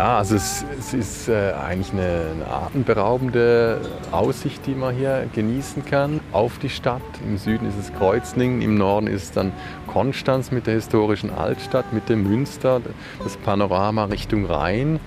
[0.00, 3.82] Ja, also es, es ist äh, eigentlich eine, eine, atemberaubende
[4.12, 7.02] Aussicht, die man hier genießen kann auf die Stadt.
[7.22, 9.52] Im Süden ist es Kreuzlingen, im Norden ist es dann
[9.86, 12.80] Konstanz mit der historischen Altstadt, mit dem Münster,
[13.22, 15.00] das Panorama Richtung Rhein.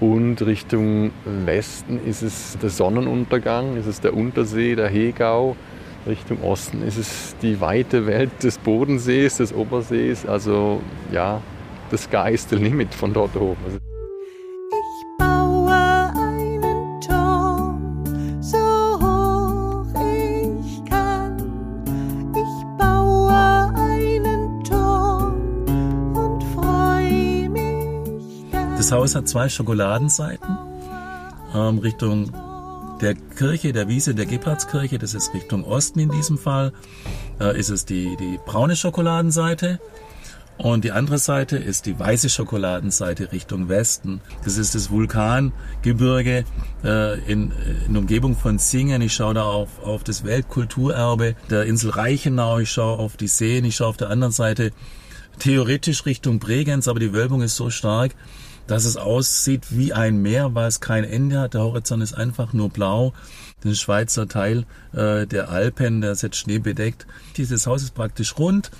[0.00, 5.56] Und Richtung Westen ist es der Sonnenuntergang, ist es der Untersee, der Hegau.
[6.06, 10.26] Richtung Osten ist es die weite Welt des Bodensees, des Obersees.
[10.26, 11.40] Also ja,
[11.96, 13.85] sky is the limit von dort oben.
[28.86, 30.56] Das Haus hat zwei Schokoladenseiten
[31.56, 32.30] ähm, Richtung
[33.00, 34.96] der Kirche, der Wiese der Gebhardskirche.
[34.96, 36.72] Das ist Richtung Osten in diesem Fall.
[37.40, 39.80] Äh, ist es die, die braune Schokoladenseite.
[40.56, 44.20] Und die andere Seite ist die weiße Schokoladenseite Richtung Westen.
[44.44, 46.44] Das ist das Vulkangebirge
[46.84, 47.50] äh, in,
[47.88, 49.02] in Umgebung von Singen.
[49.02, 52.60] Ich schaue da auf, auf das Weltkulturerbe der Insel Reichenau.
[52.60, 53.64] Ich schaue auf die Seen.
[53.64, 54.70] Ich schaue auf der anderen Seite
[55.40, 58.14] theoretisch Richtung Bregenz, aber die Wölbung ist so stark,
[58.66, 61.54] dass es aussieht wie ein Meer, weil es kein Ende hat.
[61.54, 63.12] Der Horizont ist einfach nur blau.
[63.64, 67.06] Der Schweizer Teil äh, der Alpen, der ist jetzt schneebedeckt.
[67.36, 68.70] Dieses Haus ist praktisch rund.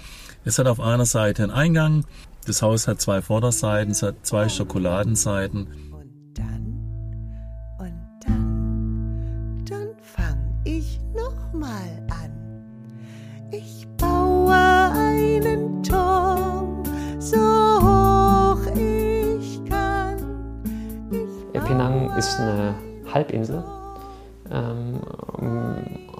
[0.44, 2.04] Es hat auf einer Seite einen Eingang.
[2.46, 5.66] Das Haus hat zwei Vorderseiten, es hat zwei Schokoladenseiten.
[5.90, 6.75] Und dann,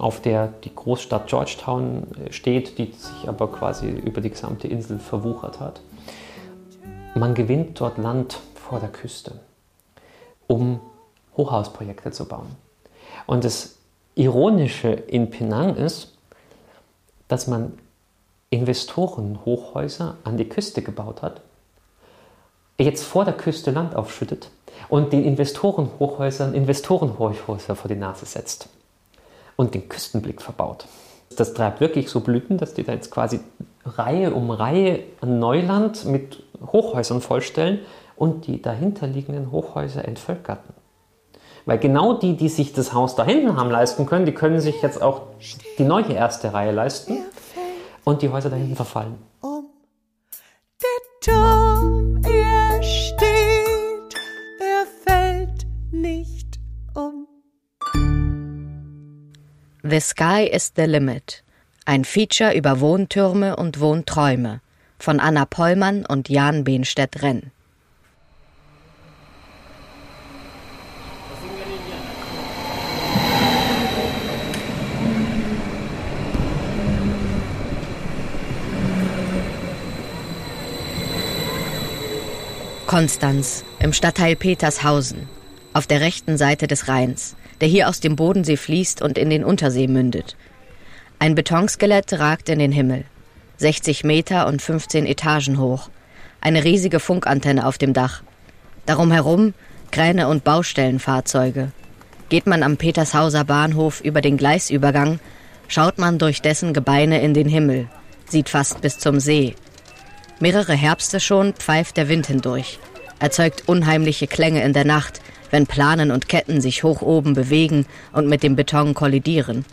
[0.07, 5.59] auf der die Großstadt Georgetown steht, die sich aber quasi über die gesamte Insel verwuchert
[5.59, 5.81] hat.
[7.13, 9.41] Man gewinnt dort Land vor der Küste,
[10.47, 10.79] um
[11.35, 12.55] Hochhausprojekte zu bauen.
[13.25, 13.79] Und das
[14.15, 16.15] Ironische in Penang ist,
[17.27, 17.77] dass man
[18.49, 21.41] Investorenhochhäuser an die Küste gebaut hat,
[22.79, 24.51] jetzt vor der Küste Land aufschüttet
[24.87, 28.69] und den Investorenhochhäusern Investorenhochhäuser vor die Nase setzt
[29.57, 30.85] und den Küstenblick verbaut.
[31.35, 33.41] Das treibt wirklich so Blüten, dass die da jetzt quasi
[33.85, 37.79] Reihe um Reihe an Neuland mit Hochhäusern vollstellen
[38.15, 40.73] und die dahinterliegenden Hochhäuser entvölkerten.
[41.65, 44.81] Weil genau die, die sich das Haus da hinten haben leisten können, die können sich
[44.81, 45.23] jetzt auch
[45.77, 47.17] die neue erste Reihe leisten
[48.05, 49.15] und die Häuser da hinten verfallen.
[59.89, 61.43] The Sky is the Limit.
[61.85, 64.59] Ein Feature über Wohntürme und Wohnträume
[64.99, 67.51] von Anna Pollmann und Jan Behnstedt-Renn.
[82.87, 85.29] Konstanz im Stadtteil Petershausen,
[85.71, 89.43] auf der rechten Seite des Rheins, der hier aus dem Bodensee fließt und in den
[89.43, 90.35] Untersee mündet.
[91.19, 93.05] Ein Betonskelett ragt in den Himmel,
[93.57, 95.89] 60 Meter und 15 Etagen hoch,
[96.41, 98.23] eine riesige Funkantenne auf dem Dach.
[98.85, 99.53] Darum herum
[99.91, 101.71] Kräne und Baustellenfahrzeuge.
[102.29, 105.19] Geht man am Petershauser Bahnhof über den Gleisübergang,
[105.67, 107.87] schaut man durch dessen Gebeine in den Himmel,
[108.27, 109.55] sieht fast bis zum See,
[110.39, 112.77] Mehrere Herbste schon pfeift der Wind hindurch,
[113.17, 115.19] erzeugt unheimliche Klänge in der Nacht,
[115.51, 119.65] wenn Planen und Ketten sich hoch oben bewegen und mit dem Beton kollidieren.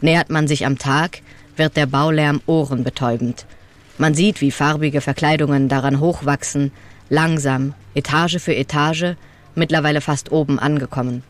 [0.00, 1.20] Nähert man sich am Tag,
[1.56, 3.46] wird der Baulärm ohrenbetäubend.
[3.98, 6.72] Man sieht, wie farbige Verkleidungen daran hochwachsen,
[7.10, 9.16] langsam, Etage für Etage,
[9.54, 11.22] mittlerweile fast oben angekommen.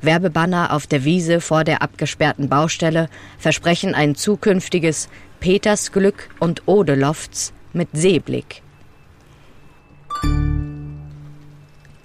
[0.00, 3.08] Werbebanner auf der Wiese vor der abgesperrten Baustelle
[3.38, 5.08] versprechen ein zukünftiges
[5.40, 8.62] Peters Glück und Odelofts mit Seeblick.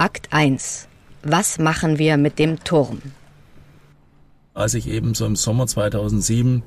[0.01, 0.87] Akt 1.
[1.21, 3.03] Was machen wir mit dem Turm?
[4.55, 6.63] Als ich eben so im Sommer 2007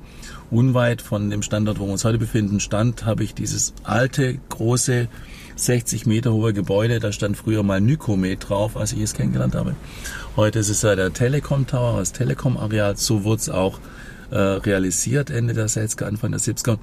[0.51, 5.09] unweit von dem Standort, wo wir uns heute befinden, stand, habe ich dieses alte, große,
[5.57, 9.75] 60 Meter hohe Gebäude, da stand früher mal Nykomet drauf, als ich es kennengelernt habe.
[10.37, 13.81] Heute ist es ja der Telekom Tower, das Telekom Areal, so wurde es auch
[14.31, 16.77] äh, realisiert, Ende der 60er, Anfang der 70er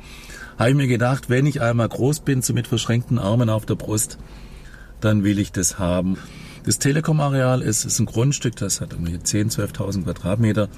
[0.58, 3.75] habe ich mir gedacht, wenn ich einmal groß bin, so mit verschränkten Armen auf der
[3.75, 4.19] Brust,
[5.04, 6.16] dann will ich das haben.
[6.64, 10.69] Das Telekom-Areal ist, ist ein Grundstück, das hat irgendwie 10.000, 12.000 Quadratmeter.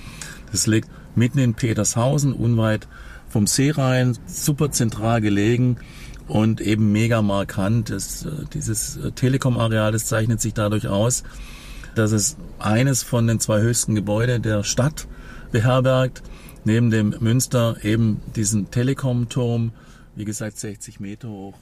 [0.50, 2.88] Das liegt mitten in Petershausen, unweit
[3.28, 5.76] vom See Seerhein, super zentral gelegen
[6.26, 7.90] und eben mega markant.
[7.90, 11.22] Das, äh, dieses äh, Telekom-Areal, das zeichnet sich dadurch aus,
[11.94, 15.06] dass es eines von den zwei höchsten Gebäuden der Stadt
[15.52, 16.22] beherbergt.
[16.64, 19.72] Neben dem Münster eben diesen Telekom-Turm,
[20.16, 21.54] wie gesagt 60 Meter hoch.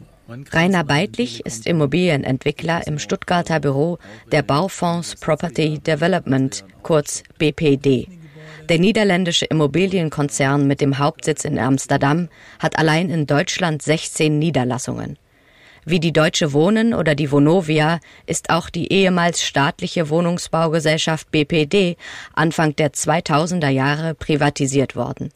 [0.53, 3.99] Rainer Beidlich ist Immobilienentwickler im Stuttgarter Büro
[4.31, 8.09] der Baufonds Property Development, kurz BPD.
[8.69, 12.29] Der niederländische Immobilienkonzern mit dem Hauptsitz in Amsterdam
[12.59, 15.19] hat allein in Deutschland 16 Niederlassungen.
[15.85, 21.97] Wie die Deutsche Wohnen oder die Vonovia ist auch die ehemals staatliche Wohnungsbaugesellschaft BPD
[22.35, 25.31] Anfang der 2000er Jahre privatisiert worden.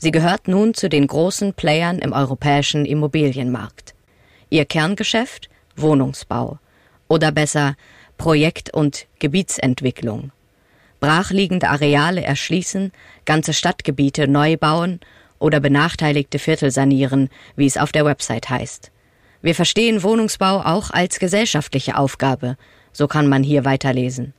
[0.00, 3.94] Sie gehört nun zu den großen Playern im europäischen Immobilienmarkt.
[4.48, 6.58] Ihr Kerngeschäft Wohnungsbau
[7.06, 7.76] oder besser
[8.18, 10.32] Projekt- und Gebietsentwicklung
[11.00, 12.92] brachliegende Areale erschließen,
[13.24, 15.00] ganze Stadtgebiete neu bauen
[15.38, 18.92] oder benachteiligte Viertel sanieren, wie es auf der Website heißt.
[19.42, 22.56] Wir verstehen Wohnungsbau auch als gesellschaftliche Aufgabe,
[22.92, 24.34] so kann man hier weiterlesen.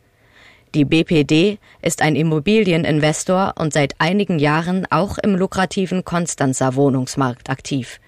[0.73, 7.99] Die BPD ist ein Immobilieninvestor und seit einigen Jahren auch im lukrativen Konstanzer Wohnungsmarkt aktiv.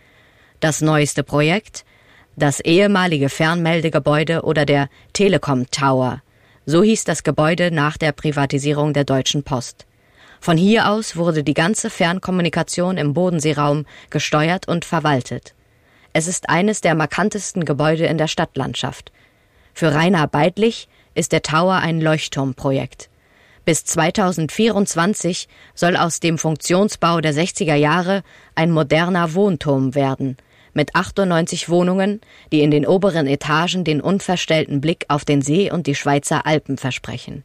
[0.59, 1.83] Das neueste Projekt?
[2.35, 6.21] Das ehemalige Fernmeldegebäude oder der Telekom Tower–
[6.65, 9.85] so hieß das Gebäude nach der Privatisierung der Deutschen Post.
[10.39, 15.53] Von hier aus wurde die ganze Fernkommunikation im Bodenseeraum gesteuert und verwaltet.
[16.13, 19.11] Es ist eines der markantesten Gebäude in der Stadtlandschaft.
[19.73, 23.09] Für Rainer Beidlich ist der Tower ein Leuchtturmprojekt.
[23.65, 28.23] Bis 2024 soll aus dem Funktionsbau der 60er Jahre
[28.55, 30.37] ein moderner Wohnturm werden–
[30.73, 32.21] mit 98 Wohnungen,
[32.51, 36.77] die in den oberen Etagen den unverstellten Blick auf den See und die Schweizer Alpen
[36.77, 37.43] versprechen.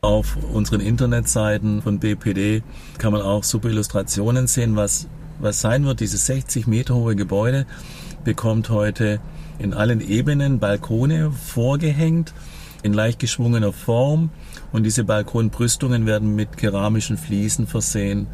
[0.00, 2.62] Auf unseren Internetseiten von BPD
[2.98, 5.06] kann man auch super Illustrationen sehen, was,
[5.38, 6.00] was sein wird.
[6.00, 7.66] Dieses 60 Meter hohe Gebäude
[8.24, 9.20] bekommt heute
[9.58, 12.34] in allen Ebenen Balkone vorgehängt
[12.82, 14.30] in leicht geschwungener Form
[14.72, 18.26] und diese Balkonbrüstungen werden mit keramischen Fliesen versehen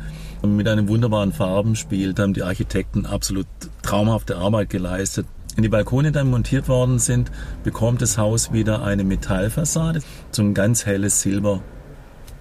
[0.43, 2.15] mit einem wunderbaren Farbenspiel.
[2.15, 3.47] Da haben die Architekten absolut
[3.83, 5.27] traumhafte Arbeit geleistet.
[5.57, 7.33] Wenn die Balkone dann montiert worden sind,
[7.65, 10.03] bekommt das Haus wieder eine Metallfassade,
[10.39, 11.63] ein ganz helles Silber.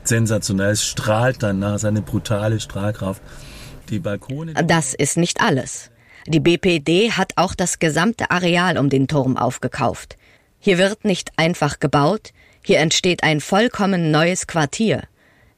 [0.03, 3.21] Sensationell, es strahlt dann nach, seine brutale Strahlkraft.
[3.89, 4.53] Die Balkone.
[4.53, 5.89] Das ist nicht alles.
[6.27, 10.17] Die BPD hat auch das gesamte Areal um den Turm aufgekauft.
[10.59, 12.31] Hier wird nicht einfach gebaut,
[12.63, 15.03] hier entsteht ein vollkommen neues Quartier.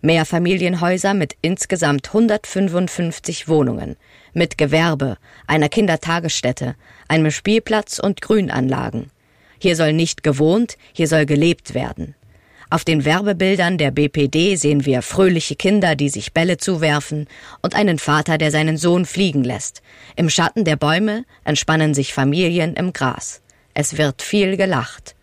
[0.01, 3.97] Mehrfamilienhäuser mit insgesamt 155 Wohnungen,
[4.33, 5.17] mit Gewerbe,
[5.47, 6.75] einer Kindertagesstätte,
[7.07, 9.11] einem Spielplatz und Grünanlagen.
[9.57, 12.15] Hier soll nicht gewohnt, hier soll gelebt werden.
[12.69, 17.27] Auf den Werbebildern der BPD sehen wir fröhliche Kinder, die sich Bälle zuwerfen,
[17.63, 19.81] und einen Vater, der seinen Sohn fliegen lässt.
[20.15, 23.41] Im Schatten der Bäume entspannen sich Familien im Gras.
[23.73, 25.15] Es wird viel gelacht.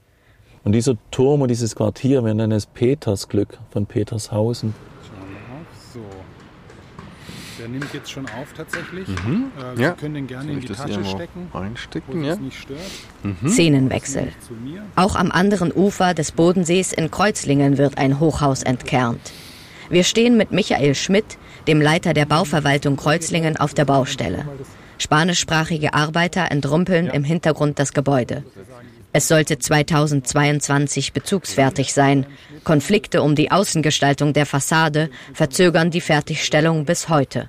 [0.64, 4.74] Und dieser Turm und dieses Quartier, wir nennen es Petersglück von Petershausen.
[5.06, 5.92] Schauen wir auf.
[5.94, 6.00] So.
[7.60, 9.06] Der nimmt jetzt schon auf tatsächlich.
[9.06, 9.52] Mhm.
[9.56, 9.90] Äh, ja.
[9.90, 11.48] Sie können den gerne in die Tasche stecken.
[11.52, 12.34] Einstecken, ja.
[12.36, 12.80] nicht stört.
[13.22, 13.48] Mhm.
[13.48, 14.32] Szenenwechsel.
[14.96, 19.32] Auch am anderen Ufer des Bodensees in Kreuzlingen wird ein Hochhaus entkernt.
[19.88, 21.38] Wir stehen mit Michael Schmidt,
[21.68, 24.44] dem Leiter der Bauverwaltung Kreuzlingen, auf der Baustelle.
[24.98, 28.44] Spanischsprachige Arbeiter entrumpeln im Hintergrund das Gebäude.
[29.12, 32.26] Es sollte 2022 bezugsfertig sein.
[32.64, 37.48] Konflikte um die Außengestaltung der Fassade verzögern die Fertigstellung bis heute.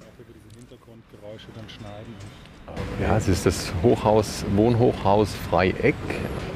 [3.02, 5.96] Ja, es ist das Hochhaus, Wohnhochhaus Freieck.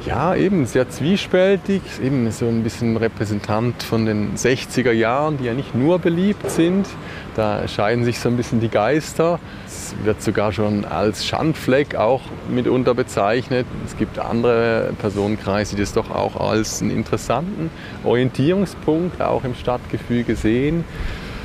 [0.08, 5.54] Ja, eben sehr zwiespältig, eben so ein bisschen Repräsentant von den 60er Jahren, die ja
[5.54, 6.88] nicht nur beliebt sind.
[7.36, 9.40] Da scheiden sich so ein bisschen die Geister.
[9.92, 13.66] Es wird sogar schon als Schandfleck auch mitunter bezeichnet.
[13.86, 17.70] Es gibt andere Personenkreise, die das doch auch als einen interessanten
[18.04, 20.86] Orientierungspunkt auch im Stadtgefüge sehen,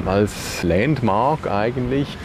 [0.04, 2.16] als Landmark eigentlich.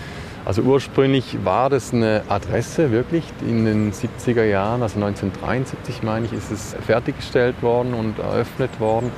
[0.46, 6.34] Also ursprünglich war das eine Adresse wirklich in den 70er Jahren, also 1973 meine ich,
[6.34, 9.12] ist es fertiggestellt worden und eröffnet worden.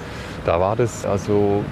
[0.46, 1.64] Da war das also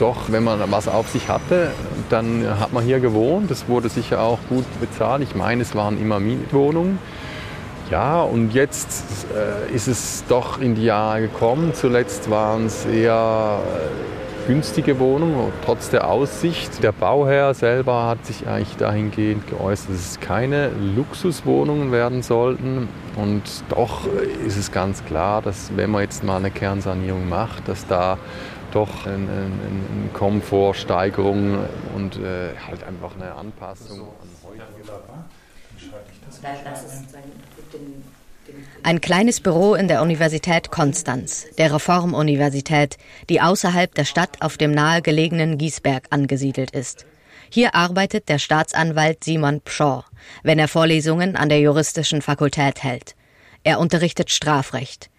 [0.00, 1.70] doch, wenn man was auf sich hatte,
[2.08, 3.50] dann hat man hier gewohnt.
[3.50, 5.22] Das wurde sicher auch gut bezahlt.
[5.22, 6.98] Ich meine, es waren immer Mietwohnungen.
[7.90, 11.74] Ja, und jetzt äh, ist es doch in die Jahre gekommen.
[11.74, 16.82] Zuletzt waren es eher äh, günstige Wohnungen, trotz der Aussicht.
[16.82, 22.88] Der Bauherr selber hat sich eigentlich dahingehend geäußert, dass es keine Luxuswohnungen werden sollten.
[23.16, 24.06] Und doch
[24.46, 28.18] ist es ganz klar, dass wenn man jetzt mal eine Kernsanierung macht, dass da
[28.74, 31.58] doch eine, eine Komfortsteigerung
[31.94, 34.62] und äh, halt einfach eine Anpassung an heute.
[38.82, 42.96] Ein kleines Büro in der Universität Konstanz, der Reformuniversität,
[43.28, 47.06] die außerhalb der Stadt auf dem nahegelegenen Giesberg angesiedelt ist.
[47.50, 50.04] Hier arbeitet der Staatsanwalt Simon Pschaw,
[50.42, 53.14] wenn er Vorlesungen an der juristischen Fakultät hält.
[53.64, 55.10] Er unterrichtet Strafrecht.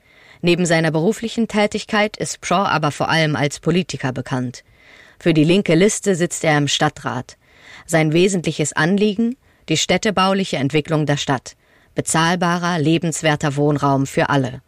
[0.41, 4.63] Neben seiner beruflichen Tätigkeit ist Pshaw aber vor allem als Politiker bekannt.
[5.19, 7.37] Für die linke Liste sitzt er im Stadtrat.
[7.85, 9.37] Sein wesentliches Anliegen
[9.69, 11.55] die städtebauliche Entwicklung der Stadt.
[11.95, 14.61] Bezahlbarer, lebenswerter Wohnraum für alle.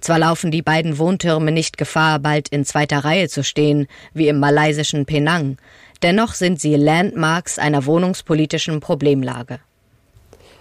[0.00, 4.38] Zwar laufen die beiden Wohntürme nicht Gefahr, bald in zweiter Reihe zu stehen, wie im
[4.38, 5.58] malaysischen Penang,
[6.02, 9.60] dennoch sind sie Landmarks einer wohnungspolitischen Problemlage.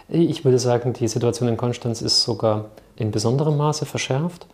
[0.10, 4.46] Ich würde sagen, die Situation in Konstanz ist sogar in besonderem Maße verschärft.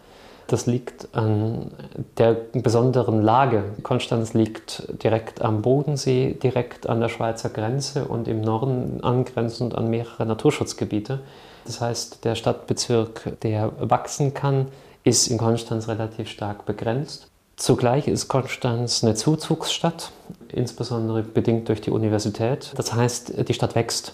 [0.47, 1.71] Das liegt an
[2.17, 3.63] der besonderen Lage.
[3.81, 9.89] Konstanz liegt direkt am Bodensee, direkt an der Schweizer Grenze und im Norden angrenzend an
[9.89, 11.21] mehrere Naturschutzgebiete.
[11.65, 14.67] Das heißt, der Stadtbezirk, der wachsen kann,
[15.03, 17.27] ist in Konstanz relativ stark begrenzt.
[17.55, 20.11] Zugleich ist Konstanz eine Zuzugsstadt,
[20.49, 22.71] insbesondere bedingt durch die Universität.
[22.75, 24.13] Das heißt, die Stadt wächst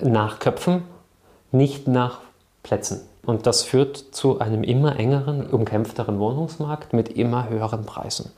[0.00, 0.82] nach Köpfen,
[1.52, 2.20] nicht nach
[2.62, 3.02] Plätzen.
[3.28, 8.30] Und das führt zu einem immer engeren, umkämpfteren Wohnungsmarkt mit immer höheren Preisen.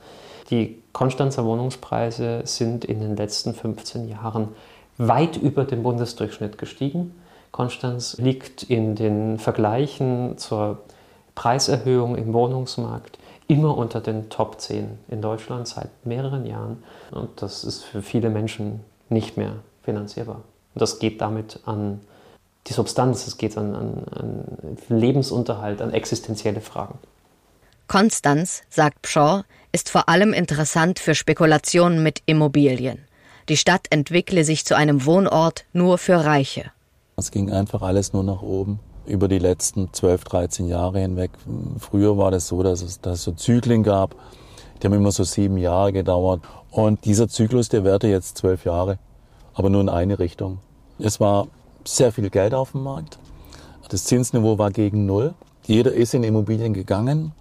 [0.49, 4.49] Die Konstanzer Wohnungspreise sind in den letzten 15 Jahren
[4.97, 7.15] weit über den Bundesdurchschnitt gestiegen.
[7.53, 10.79] Konstanz liegt in den Vergleichen zur
[11.35, 13.17] Preiserhöhung im Wohnungsmarkt
[13.47, 16.83] immer unter den Top 10 in Deutschland seit mehreren Jahren.
[17.11, 20.41] Und das ist für viele Menschen nicht mehr finanzierbar.
[20.73, 22.01] Und das geht damit an
[22.67, 26.99] die Substanz, es geht an, an, an Lebensunterhalt, an existenzielle Fragen.
[27.87, 32.99] Konstanz, sagt Pshaw, ist vor allem interessant für Spekulationen mit Immobilien.
[33.49, 36.71] Die Stadt entwickle sich zu einem Wohnort nur für Reiche.
[37.17, 41.31] Es ging einfach alles nur nach oben über die letzten 12, 13 Jahre hinweg.
[41.79, 44.15] Früher war das so, dass es, dass es so Zyklen gab,
[44.81, 46.41] die haben immer so sieben Jahre gedauert.
[46.71, 48.99] Und dieser Zyklus, der währte jetzt zwölf Jahre,
[49.53, 50.59] aber nur in eine Richtung.
[50.97, 51.47] Es war
[51.85, 53.19] sehr viel Geld auf dem Markt.
[53.89, 55.33] Das Zinsniveau war gegen Null.
[55.65, 57.33] Jeder ist in Immobilien gegangen.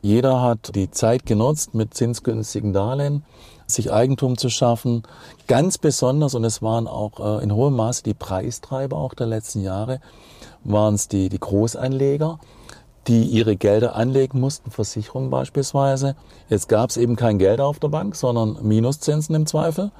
[0.00, 3.24] Jeder hat die Zeit genutzt, mit zinsgünstigen Darlehen
[3.66, 5.02] sich Eigentum zu schaffen.
[5.46, 9.60] Ganz besonders, und es waren auch äh, in hohem Maße die Preistreiber auch der letzten
[9.62, 10.00] Jahre,
[10.64, 12.38] waren es die, die Großanleger,
[13.06, 16.16] die ihre Gelder anlegen mussten, Versicherungen beispielsweise.
[16.48, 19.90] Jetzt gab es eben kein Geld auf der Bank, sondern Minuszinsen im Zweifel.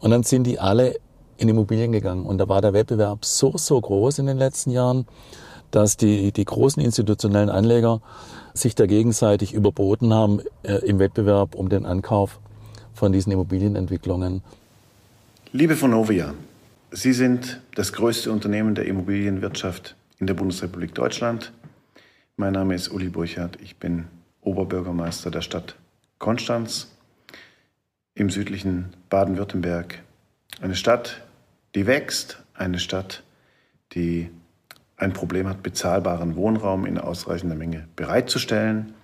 [0.00, 0.96] Und dann sind die alle
[1.42, 2.24] in Immobilien gegangen.
[2.24, 5.06] Und da war der Wettbewerb so, so groß in den letzten Jahren,
[5.72, 8.00] dass die, die großen institutionellen Anleger
[8.54, 12.40] sich da gegenseitig überboten haben äh, im Wettbewerb um den Ankauf
[12.94, 14.42] von diesen Immobilienentwicklungen.
[15.52, 16.34] Liebe Vonovia,
[16.94, 21.52] Sie sind das größte Unternehmen der Immobilienwirtschaft in der Bundesrepublik Deutschland.
[22.36, 23.58] Mein Name ist Uli Burchardt.
[23.62, 24.04] Ich bin
[24.42, 25.74] Oberbürgermeister der Stadt
[26.18, 26.88] Konstanz
[28.14, 30.02] im südlichen Baden-Württemberg.
[30.60, 31.22] Eine Stadt,
[31.74, 33.22] die wächst, eine Stadt,
[33.94, 34.30] die
[34.96, 38.94] ein Problem hat, bezahlbaren Wohnraum in ausreichender Menge bereitzustellen.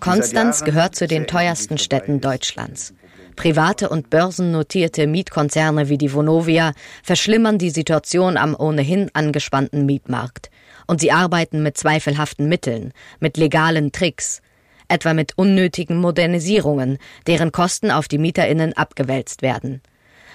[0.00, 2.94] Konstanz gehört zu den teuersten Städten Deutschlands.
[3.36, 10.50] Private und börsennotierte Mietkonzerne wie die Vonovia verschlimmern die Situation am ohnehin angespannten Mietmarkt.
[10.86, 14.40] Und sie arbeiten mit zweifelhaften Mitteln, mit legalen Tricks,
[14.86, 19.82] etwa mit unnötigen Modernisierungen, deren Kosten auf die Mieterinnen abgewälzt werden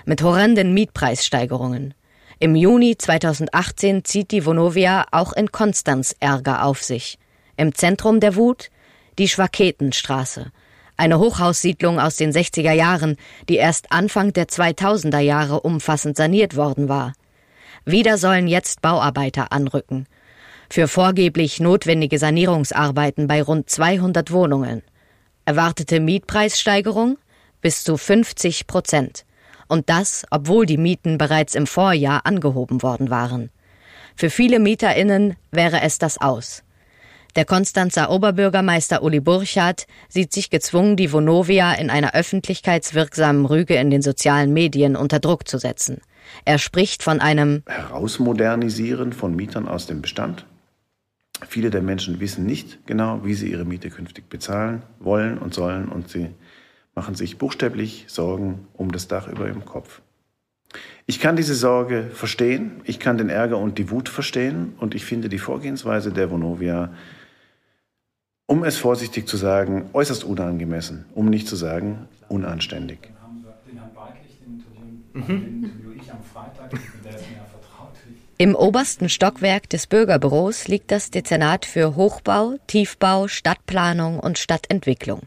[0.09, 1.93] mit horrenden Mietpreissteigerungen.
[2.39, 7.19] Im Juni 2018 zieht die Vonovia auch in Konstanz Ärger auf sich.
[7.57, 8.71] Im Zentrum der Wut
[9.19, 10.51] die Schwaketenstraße,
[10.97, 13.17] eine Hochhaussiedlung aus den 60er Jahren,
[13.49, 17.13] die erst Anfang der 2000er Jahre umfassend saniert worden war.
[17.85, 20.07] Wieder sollen jetzt Bauarbeiter anrücken.
[20.71, 24.81] Für vorgeblich notwendige Sanierungsarbeiten bei rund 200 Wohnungen.
[25.45, 27.19] Erwartete Mietpreissteigerung
[27.61, 29.25] bis zu 50 Prozent.
[29.69, 33.51] Und das, obwohl die Mieten bereits im Vorjahr angehoben worden waren.
[34.15, 36.63] Für viele MieterInnen wäre es das aus.
[37.35, 43.91] Der Konstanzer Oberbürgermeister Uli Burchardt sieht sich gezwungen, die Vonovia in einer öffentlichkeitswirksamen Rüge in
[43.91, 46.01] den sozialen Medien unter Druck zu setzen.
[46.43, 50.45] Er spricht von einem Herausmodernisieren von Mietern aus dem Bestand.
[51.47, 55.87] Viele der Menschen wissen nicht genau, wie sie ihre Miete künftig bezahlen wollen und sollen
[55.87, 56.29] und sie
[56.95, 60.01] machen sich buchstäblich Sorgen um das Dach über ihrem Kopf.
[61.05, 65.05] Ich kann diese Sorge verstehen, ich kann den Ärger und die Wut verstehen und ich
[65.05, 66.93] finde die Vorgehensweise der Vonovia,
[68.45, 72.99] um es vorsichtig zu sagen, äußerst unangemessen, um nicht zu sagen unanständig.
[73.67, 74.63] Den Herrn Barklich, den
[75.15, 75.97] interview, mhm.
[75.99, 77.95] ich am Freitag, der ist mir vertraut.
[78.37, 85.21] Im obersten Stockwerk des Bürgerbüros liegt das Dezernat für Hochbau, Tiefbau, Stadtplanung und Stadtentwicklung.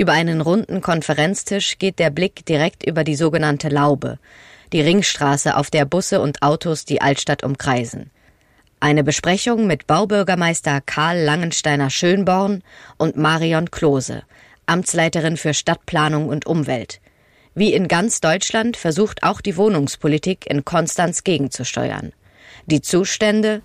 [0.00, 4.20] Über einen runden Konferenztisch geht der Blick direkt über die sogenannte Laube,
[4.72, 8.10] die Ringstraße, auf der Busse und Autos die Altstadt umkreisen.
[8.78, 12.62] Eine Besprechung mit Baubürgermeister Karl Langensteiner Schönborn
[12.96, 14.22] und Marion Klose,
[14.66, 17.00] Amtsleiterin für Stadtplanung und Umwelt.
[17.56, 22.12] Wie in ganz Deutschland versucht auch die Wohnungspolitik in Konstanz gegenzusteuern.
[22.66, 23.62] Die Zustände?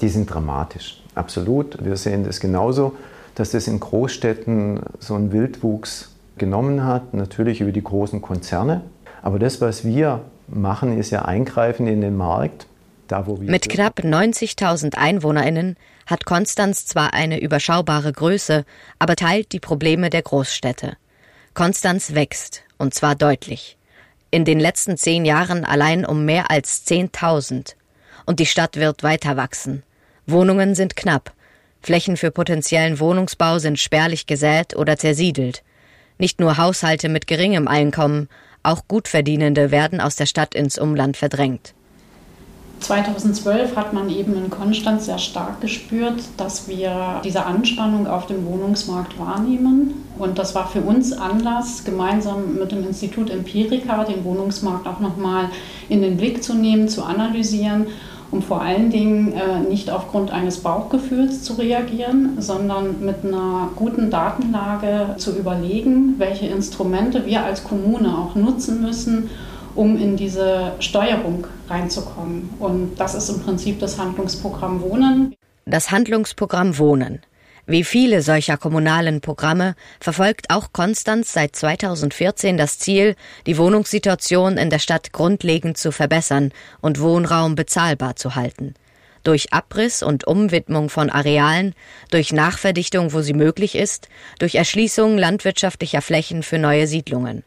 [0.00, 1.84] Die sind dramatisch, absolut.
[1.84, 2.96] Wir sehen das genauso,
[3.40, 8.82] dass das in Großstädten so einen Wildwuchs genommen hat, natürlich über die großen Konzerne.
[9.22, 12.66] Aber das, was wir machen, ist ja eingreifen in den Markt.
[13.08, 18.66] Da, wo wir Mit knapp 90.000 Einwohnerinnen hat Konstanz zwar eine überschaubare Größe,
[18.98, 20.98] aber teilt die Probleme der Großstädte.
[21.54, 23.78] Konstanz wächst, und zwar deutlich.
[24.30, 27.74] In den letzten zehn Jahren allein um mehr als 10.000
[28.26, 29.82] und die Stadt wird weiter wachsen.
[30.26, 31.32] Wohnungen sind knapp.
[31.82, 35.62] Flächen für potenziellen Wohnungsbau sind spärlich gesät oder zersiedelt.
[36.18, 38.28] Nicht nur Haushalte mit geringem Einkommen,
[38.62, 41.74] auch Gutverdienende werden aus der Stadt ins Umland verdrängt.
[42.80, 48.46] 2012 hat man eben in Konstanz sehr stark gespürt, dass wir diese Anspannung auf dem
[48.46, 49.94] Wohnungsmarkt wahrnehmen.
[50.18, 55.50] Und das war für uns Anlass, gemeinsam mit dem Institut Empirica den Wohnungsmarkt auch nochmal
[55.88, 57.86] in den Blick zu nehmen, zu analysieren
[58.30, 64.10] um vor allen Dingen äh, nicht aufgrund eines Bauchgefühls zu reagieren, sondern mit einer guten
[64.10, 69.30] Datenlage zu überlegen, welche Instrumente wir als Kommune auch nutzen müssen,
[69.74, 72.50] um in diese Steuerung reinzukommen.
[72.58, 75.34] Und das ist im Prinzip das Handlungsprogramm Wohnen.
[75.66, 77.20] Das Handlungsprogramm Wohnen.
[77.70, 83.14] Wie viele solcher kommunalen Programme verfolgt auch Konstanz seit 2014 das Ziel,
[83.46, 88.74] die Wohnungssituation in der Stadt grundlegend zu verbessern und Wohnraum bezahlbar zu halten.
[89.22, 91.76] Durch Abriss und Umwidmung von Arealen,
[92.10, 94.08] durch Nachverdichtung, wo sie möglich ist,
[94.40, 97.44] durch Erschließung landwirtschaftlicher Flächen für neue Siedlungen.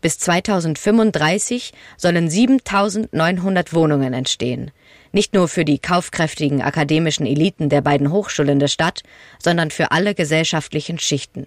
[0.00, 4.72] Bis 2035 sollen 7900 Wohnungen entstehen
[5.12, 9.02] nicht nur für die kaufkräftigen akademischen Eliten der beiden Hochschulen der Stadt,
[9.38, 11.46] sondern für alle gesellschaftlichen Schichten.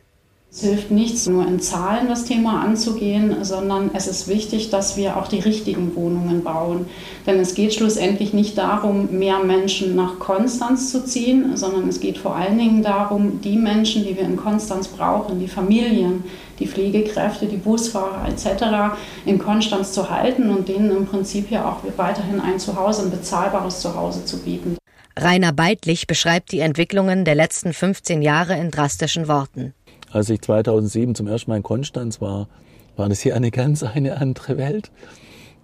[0.55, 5.17] Es hilft nichts, nur in Zahlen das Thema anzugehen, sondern es ist wichtig, dass wir
[5.17, 6.85] auch die richtigen Wohnungen bauen.
[7.27, 12.17] Denn es geht schlussendlich nicht darum, mehr Menschen nach Konstanz zu ziehen, sondern es geht
[12.17, 16.23] vor allen Dingen darum, die Menschen, die wir in Konstanz brauchen, die Familien,
[16.59, 18.95] die Pflegekräfte, die Busfahrer etc.
[19.25, 23.81] in Konstanz zu halten und denen im Prinzip ja auch weiterhin ein Zuhause, ein bezahlbares
[23.81, 24.77] Zuhause zu bieten.
[25.19, 29.73] Rainer Beidlich beschreibt die Entwicklungen der letzten 15 Jahre in drastischen Worten.
[30.15, 32.47] Als ich 2007 zum ersten Mal in Konstanz war,
[32.95, 34.89] war das hier eine ganz eine andere Welt.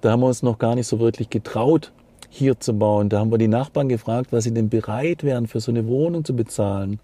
[0.01, 1.93] Da haben wir uns noch gar nicht so wirklich getraut,
[2.27, 3.07] hier zu bauen.
[3.07, 6.25] Da haben wir die Nachbarn gefragt, was sie denn bereit wären, für so eine Wohnung
[6.25, 6.99] zu bezahlen.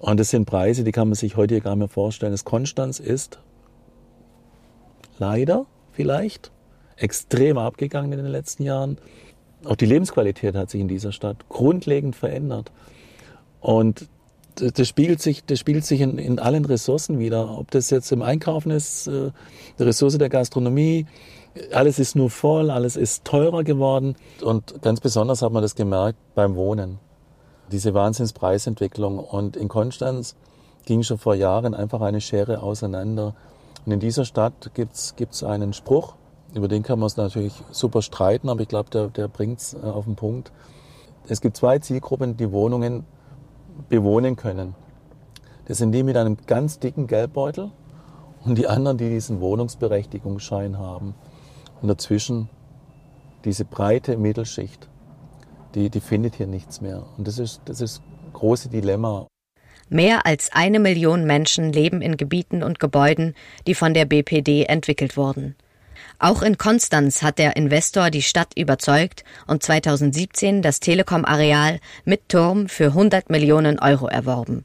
[0.00, 2.32] Und das sind Preise, die kann man sich heute gar nicht mehr vorstellen.
[2.32, 3.38] Das Konstanz ist
[5.20, 6.50] leider vielleicht
[6.96, 8.98] extrem abgegangen in den letzten Jahren.
[9.64, 12.72] Auch die Lebensqualität hat sich in dieser Stadt grundlegend verändert.
[13.60, 14.08] Und
[14.54, 17.58] das spiegelt sich, das spiegelt sich in, in allen Ressourcen wieder.
[17.58, 19.30] Ob das jetzt im Einkaufen ist, äh,
[19.78, 21.06] die Ressource der Gastronomie,
[21.72, 24.16] alles ist nur voll, alles ist teurer geworden.
[24.42, 26.98] Und ganz besonders hat man das gemerkt beim Wohnen.
[27.70, 29.18] Diese Wahnsinnspreisentwicklung.
[29.18, 30.36] Und in Konstanz
[30.84, 33.34] ging schon vor Jahren einfach eine Schere auseinander.
[33.86, 36.14] Und in dieser Stadt gibt's gibt's einen Spruch,
[36.54, 39.86] über den kann man es natürlich super streiten, aber ich glaube, der, der bringt's äh,
[39.86, 40.52] auf den Punkt.
[41.28, 43.04] Es gibt zwei Zielgruppen, die Wohnungen
[43.88, 44.74] bewohnen können.
[45.66, 47.70] Das sind die mit einem ganz dicken Geldbeutel
[48.44, 51.14] und die anderen, die diesen Wohnungsberechtigungsschein haben.
[51.80, 52.48] Und dazwischen
[53.44, 54.88] diese breite Mittelschicht,
[55.74, 57.04] die, die findet hier nichts mehr.
[57.16, 59.26] Und das ist das ist große Dilemma.
[59.88, 63.34] Mehr als eine Million Menschen leben in Gebieten und Gebäuden,
[63.66, 65.56] die von der BPD entwickelt wurden.
[66.18, 72.68] Auch in Konstanz hat der Investor die Stadt überzeugt und 2017 das Telekom-Areal mit Turm
[72.68, 74.64] für 100 Millionen Euro erworben.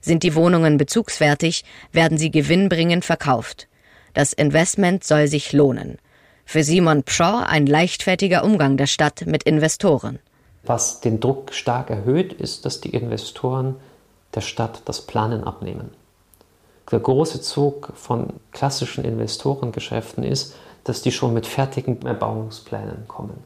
[0.00, 3.68] Sind die Wohnungen bezugsfertig, werden sie gewinnbringend verkauft.
[4.14, 5.98] Das Investment soll sich lohnen.
[6.44, 10.20] Für Simon Pshaw ein leichtfertiger Umgang der Stadt mit Investoren.
[10.62, 13.76] Was den Druck stark erhöht, ist, dass die Investoren
[14.34, 15.90] der Stadt das Planen abnehmen.
[16.90, 20.54] Der große Zug von klassischen Investorengeschäften ist,
[20.86, 23.42] dass die schon mit fertigen Erbauungsplänen kommen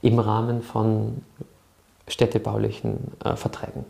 [0.00, 1.22] im Rahmen von
[2.08, 3.84] städtebaulichen äh, Verträgen.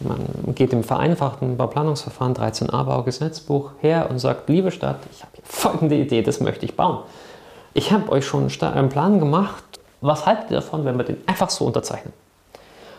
[0.00, 5.94] Man geht im vereinfachten Bauplanungsverfahren 13a Baugesetzbuch her und sagt, liebe Stadt, ich habe folgende
[5.94, 6.98] Idee, das möchte ich bauen.
[7.72, 9.62] Ich habe euch schon einen Plan gemacht,
[10.00, 12.12] was haltet ihr davon, wenn wir den einfach so unterzeichnen?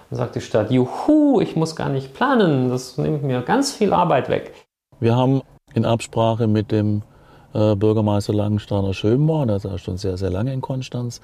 [0.10, 3.92] Dann sagt die Stadt, juhu, ich muss gar nicht planen, das nimmt mir ganz viel
[3.92, 4.54] Arbeit weg.
[5.02, 5.42] Wir haben
[5.74, 7.02] in Absprache mit dem
[7.54, 11.22] äh, Bürgermeister Langensteiner Schönborn, der ist ja schon sehr, sehr lange in Konstanz,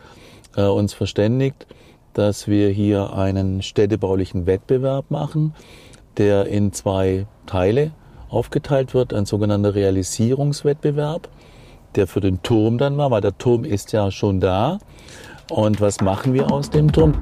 [0.56, 1.68] äh, uns verständigt,
[2.14, 5.54] dass wir hier einen städtebaulichen Wettbewerb machen,
[6.18, 7.92] der in zwei Teile
[8.30, 11.30] aufgeteilt wird, ein sogenannter Realisierungswettbewerb,
[11.96, 14.80] der für den Turm dann war, weil der Turm ist ja schon da.
[15.50, 17.14] Und was machen wir aus dem Turm?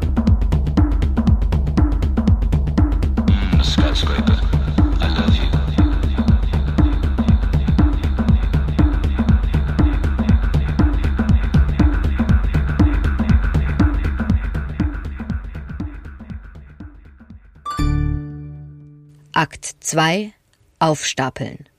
[19.38, 20.34] Akt 2
[20.80, 21.70] Aufstapeln.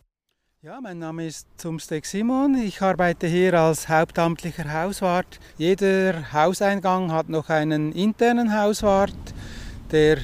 [0.62, 2.54] Ja, mein Name ist Zumsteck Simon.
[2.54, 5.40] Ich arbeite hier als hauptamtlicher Hauswart.
[5.56, 9.34] Jeder Hauseingang hat noch einen internen Hauswart,
[9.90, 10.18] der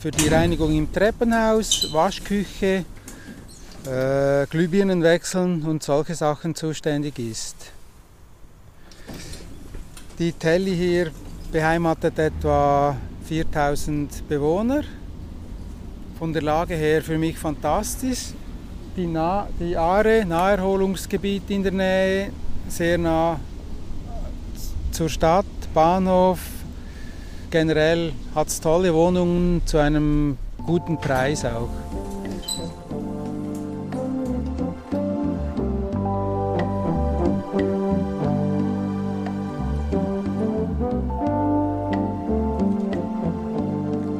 [0.00, 2.84] für die Reinigung im Treppenhaus, Waschküche,
[3.86, 7.70] äh, Glühbirnen wechseln und solche Sachen zuständig ist.
[10.18, 11.12] Die Telly hier
[11.52, 12.96] beheimatet etwa
[13.28, 14.82] 4000 Bewohner
[16.18, 18.32] von der Lage her für mich fantastisch.
[18.96, 22.30] Die, nah, die Aare, Naherholungsgebiet in der Nähe,
[22.68, 23.40] sehr nah
[24.92, 26.38] zur Stadt, Bahnhof.
[27.50, 31.68] Generell hat es tolle Wohnungen zu einem guten Preis auch.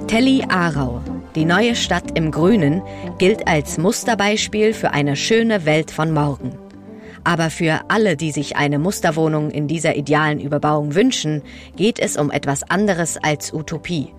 [0.09, 1.01] Telly Aarau
[1.35, 2.83] die neue Stadt im Grünen
[3.19, 6.57] gilt als Musterbeispiel für eine schöne Welt von morgen.
[7.25, 11.43] Aber für alle, die sich eine Musterwohnung in dieser idealen Überbauung wünschen,
[11.75, 14.13] geht es um etwas anderes als Utopie.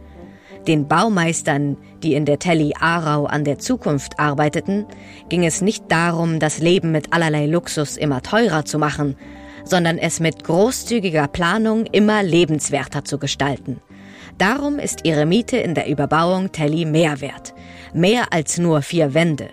[0.68, 4.86] Den Baumeistern, die in der Telly Aarau an der Zukunft arbeiteten,
[5.30, 9.16] ging es nicht darum, das Leben mit allerlei Luxus immer teurer zu machen,
[9.64, 13.80] sondern es mit großzügiger Planung immer lebenswerter zu gestalten–
[14.38, 17.54] Darum ist ihre Miete in der Überbauung Telly mehr wert.
[17.94, 19.50] Mehr als nur vier Wände.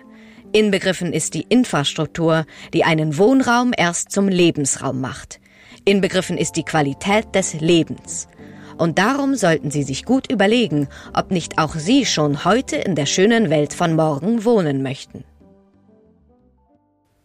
[0.51, 5.39] Inbegriffen ist die Infrastruktur, die einen Wohnraum erst zum Lebensraum macht.
[5.85, 8.27] Inbegriffen ist die Qualität des Lebens.
[8.77, 13.05] Und darum sollten Sie sich gut überlegen, ob nicht auch Sie schon heute in der
[13.05, 15.23] schönen Welt von morgen wohnen möchten.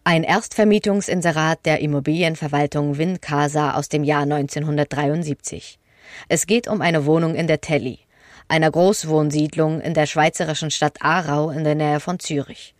[0.03, 5.78] Ein Erstvermietungsinserat der Immobilienverwaltung Wincasa aus dem Jahr 1973.
[6.27, 7.99] Es geht um eine Wohnung in der Telly,
[8.47, 12.75] einer Großwohnsiedlung in der schweizerischen Stadt Aarau in der Nähe von Zürich.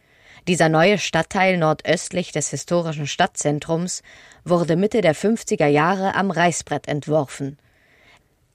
[0.48, 4.02] Dieser neue Stadtteil nordöstlich des historischen Stadtzentrums
[4.44, 7.58] wurde Mitte der 50er Jahre am Reißbrett entworfen.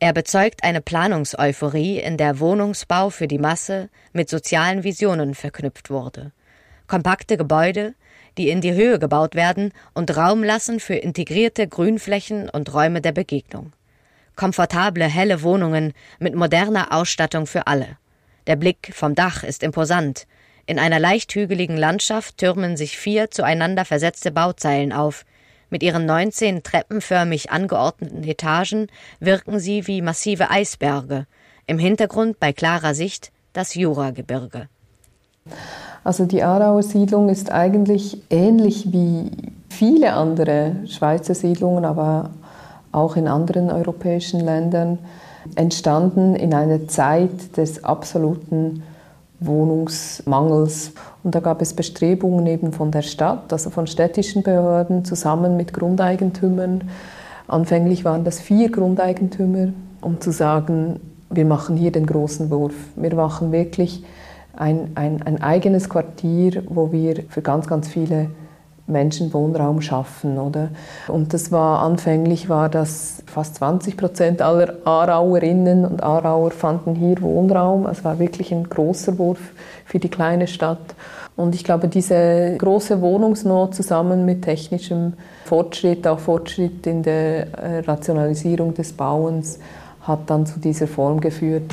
[0.01, 6.33] Er bezeugt eine Planungseuphorie, in der Wohnungsbau für die Masse mit sozialen Visionen verknüpft wurde.
[6.89, 7.95] Kompakte Gebäude,
[8.37, 13.13] die in die Höhe gebaut werden und Raum lassen für integrierte Grünflächen und Räume der
[13.13, 13.73] Begegnung
[14.37, 17.97] komfortable, helle Wohnungen mit moderner Ausstattung für alle.
[18.47, 20.27] Der Blick vom Dach ist imposant.
[20.67, 25.25] In einer leicht hügeligen Landschaft türmen sich vier zueinander versetzte Bauzeilen auf.
[25.71, 28.89] Mit ihren 19 treppenförmig angeordneten Etagen
[29.21, 31.27] wirken sie wie massive Eisberge.
[31.67, 34.69] Im Hintergrund bei klarer Sicht das Juragebirge.
[36.03, 39.31] Also die Aarauer Siedlung ist eigentlich ähnlich wie
[39.69, 42.31] viele andere Schweizer Siedlungen, aber
[42.95, 44.99] auch in anderen europäischen Ländern,
[45.57, 48.83] entstanden in einer Zeit des absoluten
[49.41, 50.93] Wohnungsmangels.
[51.23, 55.73] Und da gab es Bestrebungen eben von der Stadt, also von städtischen Behörden zusammen mit
[55.73, 56.85] Grundeigentümern.
[57.47, 62.75] Anfänglich waren das vier Grundeigentümer, um zu sagen, wir machen hier den großen Wurf.
[62.97, 64.05] Wir machen wirklich
[64.57, 68.31] ein, ein, ein eigenes Quartier, wo wir für ganz, ganz viele
[68.87, 70.69] Menschen Wohnraum schaffen, oder?
[71.09, 77.21] Und das war anfänglich war das fast 20 Prozent aller Aarauerinnen und Aarauer fanden hier
[77.23, 77.87] Wohnraum.
[77.87, 79.41] Es war wirklich ein großer Wurf
[79.87, 80.95] für die kleine Stadt.
[81.37, 85.15] Und ich glaube, diese große Wohnungsnot zusammen mit technischem
[85.47, 89.59] Fortschritt, auch Fortschritt in der äh, Rationalisierung des Bauens,
[90.03, 91.73] hat dann zu dieser Form geführt.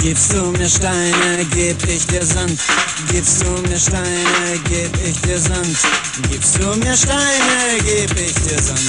[0.00, 2.58] Gibst du mir Steine, geb ich dir Sand.
[3.10, 5.78] Gibst du mir Steine, geb ich dir Sand.
[6.30, 8.80] Gibst du mir Steine, geb ich dir Sand.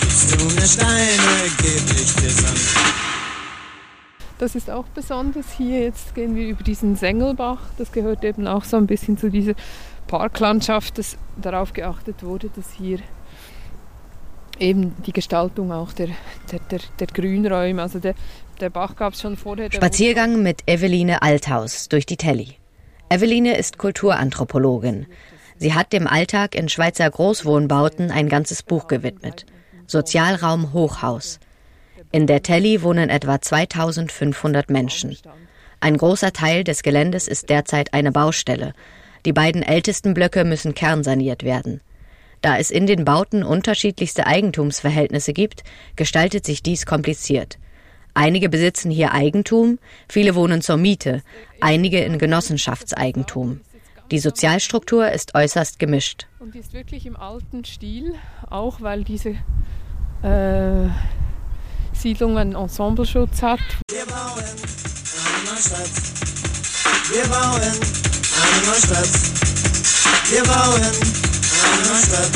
[0.00, 2.60] Gibst du mir Steine, geb ich dir Sand.
[4.38, 5.46] Das ist auch besonders.
[5.56, 7.60] Hier jetzt gehen wir über diesen Sengelbach.
[7.78, 9.54] Das gehört eben auch so ein bisschen zu dieser
[10.06, 12.98] Parklandschaft, dass darauf geachtet wurde, dass hier
[14.58, 16.08] eben die Gestaltung auch der,
[16.50, 17.82] der, der, der Grünräume.
[17.82, 18.14] Also der,
[18.58, 19.70] der Bach gab es schon vorher.
[19.72, 22.56] Spaziergang mit Eveline Althaus durch die Telly.
[23.08, 25.06] Eveline ist Kulturanthropologin.
[25.56, 29.46] Sie hat dem Alltag in Schweizer Großwohnbauten ein ganzes Buch gewidmet.
[29.86, 31.40] Sozialraum Hochhaus.
[32.12, 35.16] In der Telly wohnen etwa 2500 Menschen.
[35.80, 38.72] Ein großer Teil des Geländes ist derzeit eine Baustelle.
[39.24, 41.80] Die beiden ältesten Blöcke müssen kernsaniert werden.
[42.40, 45.64] Da es in den Bauten unterschiedlichste Eigentumsverhältnisse gibt,
[45.96, 47.58] gestaltet sich dies kompliziert.
[48.14, 51.22] Einige besitzen hier Eigentum, viele wohnen zur Miete,
[51.60, 53.60] einige in Genossenschaftseigentum.
[54.10, 56.26] Die Sozialstruktur ist äußerst gemischt.
[56.38, 58.14] Und die ist wirklich im alten Stil,
[58.48, 59.36] auch weil diese
[60.22, 60.88] äh,
[61.92, 63.60] Siedlung einen Ensembleschutz hat.
[63.90, 65.90] Wir bauen eine Neustadt.
[67.10, 69.08] Wir bauen eine Neustadt.
[70.30, 72.32] Wir bauen eine Neustadt.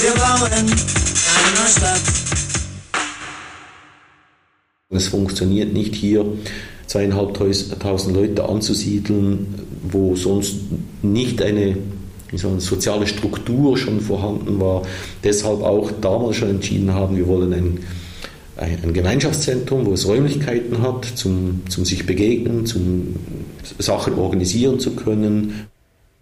[0.00, 2.21] Wir bauen eine Neustadt.
[4.92, 6.24] Es funktioniert nicht hier,
[6.86, 10.56] zweieinhalbtausend Leute anzusiedeln, wo sonst
[11.00, 11.76] nicht eine,
[12.30, 14.82] eine soziale Struktur schon vorhanden war.
[15.24, 17.78] Deshalb auch damals schon entschieden haben, wir wollen ein,
[18.56, 23.16] ein Gemeinschaftszentrum, wo es Räumlichkeiten hat, zum, zum sich begegnen, zum
[23.78, 25.68] Sachen organisieren zu können.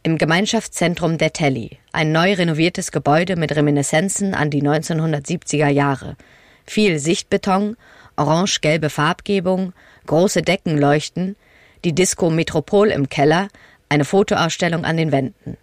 [0.04, 6.16] Im Gemeinschaftszentrum der Telly, ein neu renoviertes Gebäude mit Reminiszenzen an die 1970er Jahre.
[6.64, 7.76] Viel Sichtbeton,
[8.20, 9.72] orange-gelbe Farbgebung,
[10.06, 11.36] große Deckenleuchten,
[11.84, 13.48] die Disco Metropol im Keller,
[13.88, 15.56] eine Fotoausstellung an den Wänden.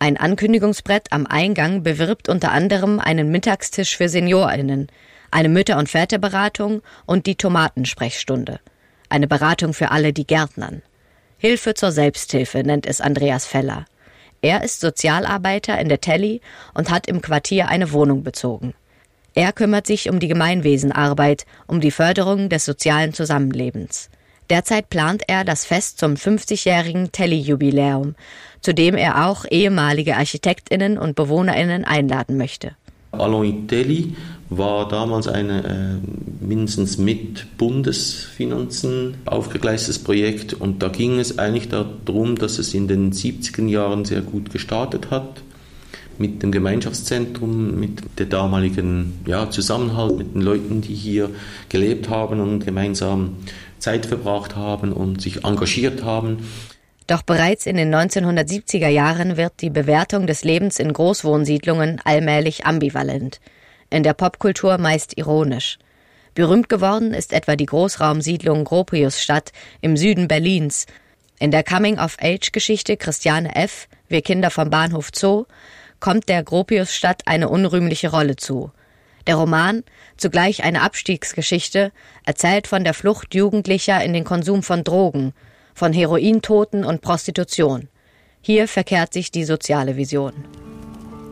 [0.00, 4.88] Ein Ankündigungsbrett am Eingang bewirbt unter anderem einen Mittagstisch für SeniorInnen,
[5.30, 8.60] eine Mütter- und Väterberatung und die Tomatensprechstunde.
[9.08, 10.82] Eine Beratung für alle, die Gärtnern.
[11.38, 13.84] Hilfe zur Selbsthilfe nennt es Andreas Feller.
[14.42, 16.40] Er ist Sozialarbeiter in der Telly
[16.74, 18.74] und hat im Quartier eine Wohnung bezogen.
[19.36, 24.08] Er kümmert sich um die Gemeinwesenarbeit, um die Förderung des sozialen Zusammenlebens.
[24.48, 28.14] Derzeit plant er das Fest zum 50-jährigen Telly-Jubiläum,
[28.60, 32.76] zu dem er auch ehemalige Architektinnen und Bewohnerinnen einladen möchte.
[33.10, 34.14] Alain Telly
[34.50, 35.96] war damals ein äh,
[36.40, 43.12] mindestens mit Bundesfinanzen aufgegleistetes Projekt und da ging es eigentlich darum, dass es in den
[43.12, 45.42] 70er Jahren sehr gut gestartet hat
[46.18, 51.30] mit dem Gemeinschaftszentrum, mit der damaligen ja, Zusammenhalt mit den Leuten, die hier
[51.68, 53.36] gelebt haben und gemeinsam
[53.78, 56.38] Zeit verbracht haben und sich engagiert haben.
[57.06, 63.40] Doch bereits in den 1970er Jahren wird die Bewertung des Lebens in Großwohnsiedlungen allmählich ambivalent,
[63.90, 65.78] in der Popkultur meist ironisch.
[66.34, 70.86] Berühmt geworden ist etwa die Großraumsiedlung Gropiusstadt im Süden Berlins.
[71.38, 75.44] In der Coming-of-Age-Geschichte Christiane F., Wir Kinder vom Bahnhof Zoo,
[76.04, 78.70] kommt der Gropiusstadt eine unrühmliche Rolle zu.
[79.26, 79.84] Der Roman,
[80.18, 81.92] zugleich eine Abstiegsgeschichte,
[82.26, 85.32] erzählt von der Flucht Jugendlicher in den Konsum von Drogen,
[85.72, 87.88] von Herointoten und Prostitution.
[88.42, 90.34] Hier verkehrt sich die soziale Vision.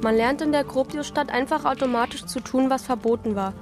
[0.00, 3.52] Man lernt in der Gropiusstadt einfach automatisch zu tun, was verboten war.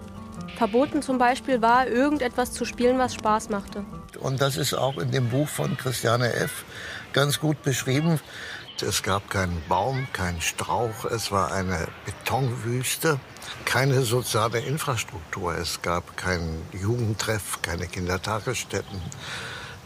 [0.58, 3.84] Verboten zum Beispiel war, irgendetwas zu spielen, was Spaß machte.
[4.20, 6.64] Und das ist auch in dem Buch von Christiane F.
[7.12, 8.20] ganz gut beschrieben.
[8.82, 11.04] Es gab keinen Baum, keinen Strauch.
[11.04, 13.20] Es war eine Betonwüste,
[13.64, 15.54] keine soziale Infrastruktur.
[15.54, 19.00] Es gab keinen Jugendtreff, keine Kindertagesstätten,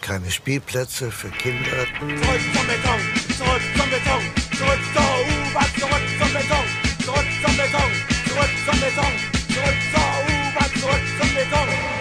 [0.00, 1.70] keine Spielplätze für Kinder.
[1.98, 3.00] Zurück zum Beton,
[3.36, 4.22] zurück zum Beton,
[4.56, 6.66] zurück zur U-Bahn, zurück zum Beton,
[7.04, 7.92] zurück zum Beton,
[8.28, 9.12] zurück zum Beton,
[9.48, 11.94] zurück zur U-Bahn, zurück zum Beton.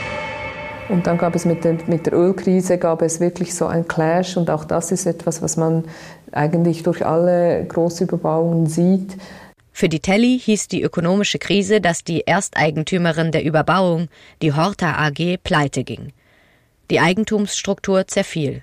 [0.89, 4.37] Und dann gab es mit der, mit der Ölkrise gab es wirklich so ein Clash
[4.37, 5.85] und auch das ist etwas, was man
[6.33, 9.17] eigentlich durch alle Großüberbauungen sieht.
[9.71, 14.07] Für die Telly hieß die ökonomische Krise, dass die Ersteigentümerin der Überbauung,
[14.41, 16.13] die Horta AG, pleite ging.
[16.91, 18.61] Die Eigentumsstruktur zerfiel.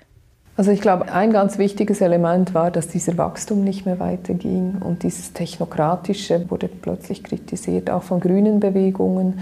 [0.57, 5.03] Also ich glaube, ein ganz wichtiges Element war, dass dieser Wachstum nicht mehr weiterging und
[5.03, 9.39] dieses Technokratische wurde plötzlich kritisiert, auch von grünen Bewegungen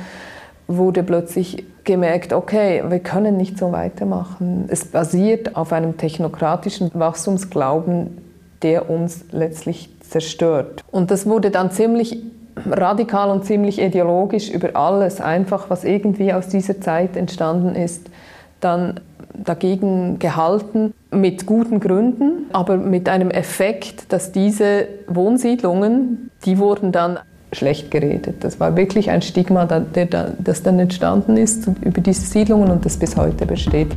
[0.68, 4.66] wurde plötzlich gemerkt, okay, wir können nicht so weitermachen.
[4.68, 8.16] Es basiert auf einem technokratischen Wachstumsglauben,
[8.62, 10.84] der uns letztlich zerstört.
[10.92, 12.22] Und das wurde dann ziemlich
[12.64, 18.12] radikal und ziemlich ideologisch über alles, einfach was irgendwie aus dieser Zeit entstanden ist,
[18.60, 19.00] dann
[19.34, 27.18] dagegen gehalten, mit guten Gründen, aber mit einem Effekt, dass diese Wohnsiedlungen, die wurden dann
[27.52, 28.44] schlecht geredet.
[28.44, 33.16] Das war wirklich ein Stigma, das dann entstanden ist über diese Siedlungen und das bis
[33.16, 33.96] heute besteht.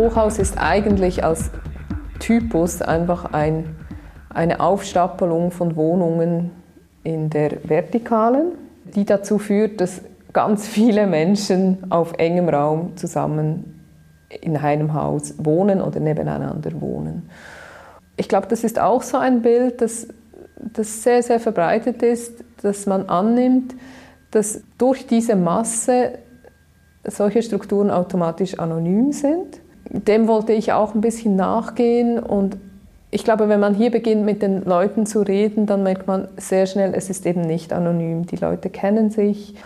[0.00, 1.50] Hochhaus ist eigentlich als
[2.20, 3.76] Typus einfach ein,
[4.30, 6.52] eine Aufstapelung von Wohnungen
[7.04, 8.52] in der Vertikalen,
[8.94, 13.80] die dazu führt, dass ganz viele Menschen auf engem Raum zusammen
[14.40, 17.28] in einem Haus wohnen oder nebeneinander wohnen.
[18.16, 20.06] Ich glaube, das ist auch so ein Bild, das,
[20.56, 23.74] das sehr, sehr verbreitet ist, dass man annimmt,
[24.30, 26.12] dass durch diese Masse
[27.04, 29.60] solche Strukturen automatisch anonym sind.
[29.88, 32.56] Dem wollte ich auch ein bisschen nachgehen und
[33.10, 36.66] ich glaube, wenn man hier beginnt, mit den Leuten zu reden, dann merkt man sehr
[36.66, 38.26] schnell, es ist eben nicht anonym.
[38.26, 39.56] Die Leute kennen sich.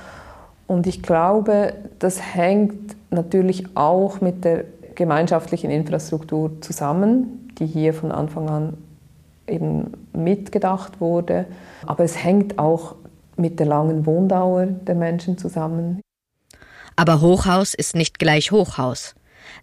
[0.67, 8.13] Und ich glaube, das hängt natürlich auch mit der gemeinschaftlichen Infrastruktur zusammen, die hier von
[8.13, 8.79] Anfang an
[9.47, 11.47] eben mitgedacht wurde.
[11.87, 12.95] Aber es hängt auch
[13.37, 16.01] mit der langen Wohndauer der Menschen zusammen.
[16.97, 19.15] Aber Hochhaus ist nicht gleich Hochhaus.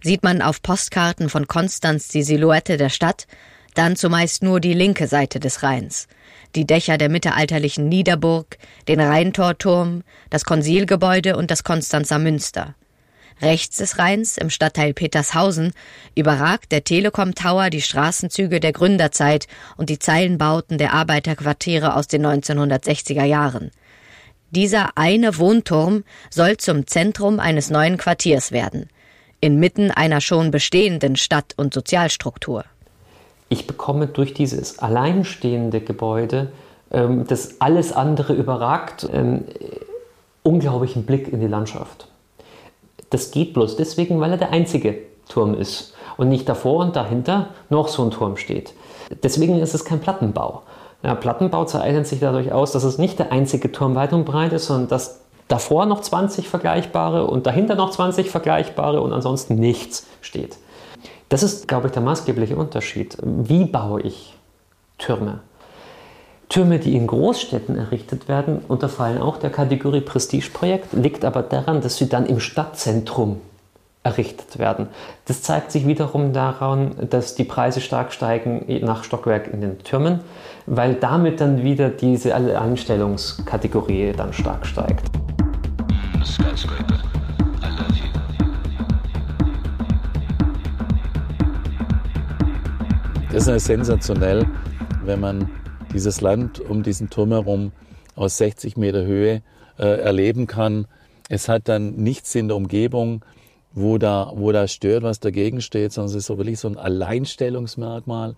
[0.04, 3.26] Sieht man auf Postkarten von Konstanz die Silhouette der Stadt,
[3.74, 6.08] dann zumeist nur die linke Seite des Rheins.
[6.56, 12.76] Die Dächer der mittelalterlichen Niederburg, den Rheintorturm, das Konsilgebäude und das Konstanzer Münster.
[13.42, 15.72] Rechts des Rheins, im Stadtteil Petershausen,
[16.14, 22.26] überragt der Telekom Tower die Straßenzüge der Gründerzeit und die Zeilenbauten der Arbeiterquartiere aus den
[22.26, 23.72] 1960er Jahren.
[24.52, 28.90] Dieser eine Wohnturm soll zum Zentrum eines neuen Quartiers werden,
[29.40, 32.66] inmitten einer schon bestehenden Stadt- und Sozialstruktur
[33.52, 36.54] ich bekomme durch dieses alleinstehende Gebäude,
[36.90, 39.44] ähm, das alles andere überragt, ähm,
[40.42, 42.08] unglaublichen Blick in die Landschaft.
[43.10, 47.50] Das geht bloß deswegen, weil er der einzige Turm ist und nicht davor und dahinter
[47.70, 48.74] noch so ein Turm steht.
[49.22, 50.62] Deswegen ist es kein Plattenbau.
[51.04, 54.54] Ja, Plattenbau zeichnet sich dadurch aus, dass es nicht der einzige Turm weit und breit
[54.54, 60.08] ist, sondern dass davor noch 20 vergleichbare und dahinter noch 20 vergleichbare und ansonsten nichts
[60.22, 60.58] steht.
[61.32, 63.18] Das ist, glaube ich, der maßgebliche Unterschied.
[63.24, 64.38] Wie baue ich
[64.98, 65.40] Türme?
[66.50, 71.96] Türme, die in Großstädten errichtet werden, unterfallen auch der Kategorie Prestigeprojekt, liegt aber daran, dass
[71.96, 73.40] sie dann im Stadtzentrum
[74.04, 74.90] errichtet werden.
[75.24, 80.20] Das zeigt sich wiederum daran, dass die Preise stark steigen nach Stockwerk in den Türmen,
[80.66, 85.06] weil damit dann wieder diese Einstellungskategorie dann stark steigt.
[86.26, 87.11] Skyscraper.
[93.32, 94.46] Das ist sensationell,
[95.06, 95.50] wenn man
[95.94, 97.72] dieses Land um diesen Turm herum
[98.14, 99.42] aus 60 Meter Höhe
[99.80, 100.86] äh, erleben kann.
[101.30, 103.24] Es hat dann nichts in der Umgebung,
[103.72, 106.78] wo da, wo da stört, was dagegen steht, sondern es ist so wirklich so ein
[106.78, 108.36] Alleinstellungsmerkmal,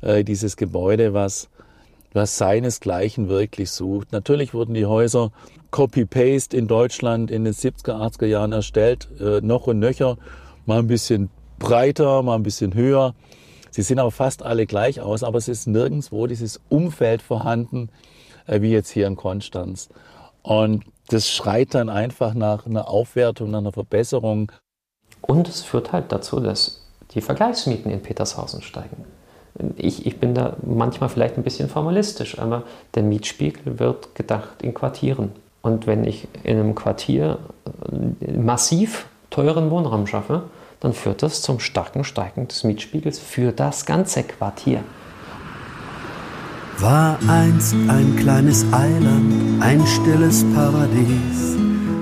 [0.00, 1.48] äh, dieses Gebäude, was,
[2.12, 4.10] was seinesgleichen wirklich sucht.
[4.10, 5.30] Natürlich wurden die Häuser
[5.70, 10.18] Copy-Paste in Deutschland in den 70er, 80er Jahren erstellt, äh, noch und nöcher,
[10.66, 13.14] mal ein bisschen breiter, mal ein bisschen höher.
[13.72, 17.88] Sie sehen aber fast alle gleich aus, aber es ist nirgendwo dieses Umfeld vorhanden,
[18.46, 19.88] äh, wie jetzt hier in Konstanz.
[20.42, 24.52] Und das schreit dann einfach nach einer Aufwertung, nach einer Verbesserung.
[25.22, 29.04] Und es führt halt dazu, dass die Vergleichsmieten in Petershausen steigen.
[29.76, 34.74] Ich, ich bin da manchmal vielleicht ein bisschen formalistisch, aber der Mietspiegel wird gedacht in
[34.74, 35.32] Quartieren.
[35.62, 37.38] Und wenn ich in einem Quartier
[38.36, 40.44] massiv teuren Wohnraum schaffe,
[40.82, 44.82] dann führt das zum starken Steigen des Mietspiegels für das ganze Quartier.
[46.78, 51.56] War einst ein kleines Eiland, ein stilles Paradies,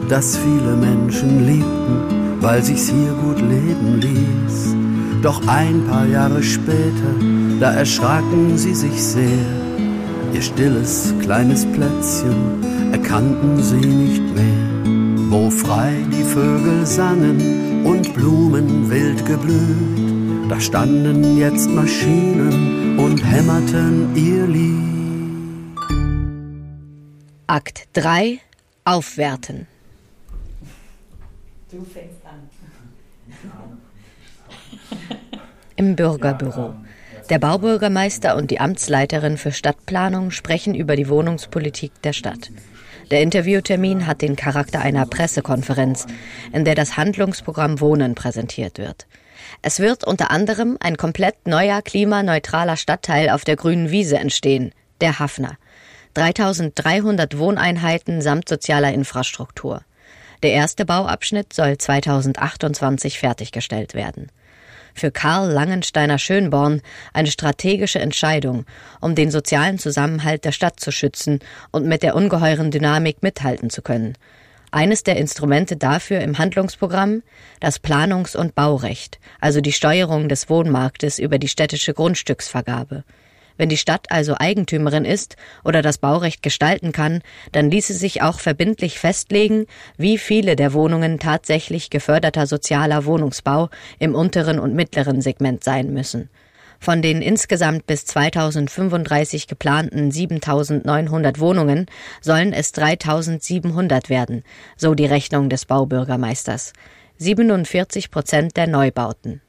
[0.09, 4.75] das viele Menschen liebten, weil sich's hier gut leben ließ.
[5.23, 7.14] Doch ein paar Jahre später,
[7.61, 9.45] da erschraken sie sich sehr.
[10.33, 14.80] Ihr stilles kleines Plätzchen erkannten sie nicht mehr,
[15.31, 20.50] wo frei die Vögel sangen und Blumen wild geblüht.
[20.50, 24.90] Da standen jetzt Maschinen und hämmerten ihr Lied.
[27.46, 28.40] Akt 3
[28.85, 29.69] Aufwerten.
[31.71, 32.50] Du fängst an.
[35.77, 36.75] Im Bürgerbüro.
[37.29, 42.50] Der Baubürgermeister und die Amtsleiterin für Stadtplanung sprechen über die Wohnungspolitik der Stadt.
[43.11, 46.06] Der Interviewtermin hat den Charakter einer Pressekonferenz,
[46.52, 49.06] in der das Handlungsprogramm Wohnen präsentiert wird.
[49.63, 55.19] Es wird unter anderem ein komplett neuer klimaneutraler Stadtteil auf der grünen Wiese entstehen, der
[55.19, 55.56] Hafner.
[56.15, 59.83] 3300 Wohneinheiten samt sozialer Infrastruktur.
[60.42, 64.31] Der erste Bauabschnitt soll 2028 fertiggestellt werden
[64.95, 66.83] für Karl Langensteiner Schönborn
[67.13, 68.65] eine strategische Entscheidung,
[69.01, 73.83] um den sozialen Zusammenhalt der Stadt zu schützen und mit der ungeheuren Dynamik mithalten zu
[73.83, 74.15] können.
[74.73, 77.23] Eines der Instrumente dafür im Handlungsprogramm
[77.59, 83.03] das Planungs- und Baurecht, also die Steuerung des Wohnmarktes über die städtische Grundstücksvergabe.
[83.61, 87.21] Wenn die Stadt also Eigentümerin ist oder das Baurecht gestalten kann,
[87.52, 89.67] dann ließe sich auch verbindlich festlegen,
[89.98, 96.31] wie viele der Wohnungen tatsächlich geförderter sozialer Wohnungsbau im unteren und mittleren Segment sein müssen.
[96.79, 101.85] Von den insgesamt bis 2035 geplanten 7900 Wohnungen
[102.23, 104.42] sollen es 3700 werden,
[104.79, 106.73] so die Rechnung des Baubürgermeisters.
[107.19, 109.42] 47 Prozent der Neubauten.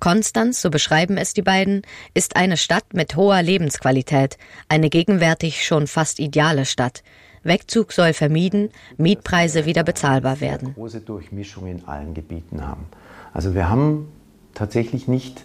[0.00, 1.82] Konstanz, so beschreiben es die beiden,
[2.14, 4.38] ist eine Stadt mit hoher Lebensqualität,
[4.68, 7.02] eine gegenwärtig schon fast ideale Stadt.
[7.42, 10.74] Wegzug soll vermieden, Mietpreise wieder bezahlbar werden.
[10.74, 12.86] Große Durchmischung in allen Gebieten haben.
[13.32, 14.08] Also wir haben
[14.54, 15.44] tatsächlich nicht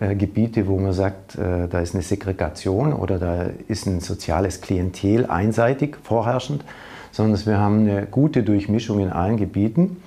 [0.00, 4.60] äh, Gebiete, wo man sagt, äh, da ist eine Segregation oder da ist ein soziales
[4.60, 6.64] Klientel einseitig vorherrschend,
[7.12, 10.02] sondern wir haben eine gute Durchmischung in allen Gebieten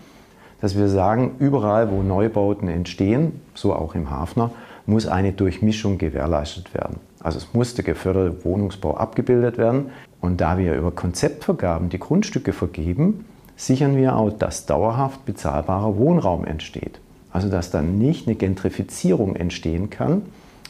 [0.61, 4.51] dass wir sagen, überall, wo Neubauten entstehen, so auch im Hafner,
[4.85, 6.99] muss eine Durchmischung gewährleistet werden.
[7.19, 9.91] Also es muss der geförderte Wohnungsbau abgebildet werden.
[10.21, 16.45] Und da wir über Konzeptvergaben die Grundstücke vergeben, sichern wir auch, dass dauerhaft bezahlbarer Wohnraum
[16.45, 16.99] entsteht.
[17.31, 20.21] Also dass dann nicht eine Gentrifizierung entstehen kann,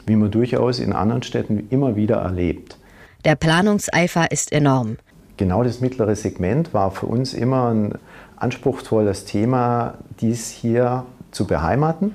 [0.05, 2.77] wie man durchaus in anderen Städten immer wieder erlebt.
[3.23, 4.97] Der Planungseifer ist enorm.
[5.37, 7.93] Genau das mittlere Segment war für uns immer ein
[8.37, 12.13] anspruchsvolles Thema, dies hier zu beheimaten.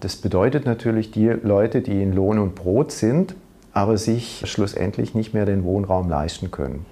[0.00, 3.34] Das bedeutet natürlich die Leute, die in Lohn und Brot sind,
[3.72, 6.86] aber sich schlussendlich nicht mehr den Wohnraum leisten können.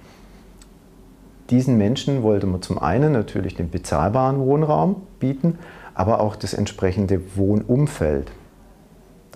[1.49, 5.59] Diesen Menschen wollte man zum einen natürlich den bezahlbaren Wohnraum bieten,
[5.93, 8.31] aber auch das entsprechende Wohnumfeld.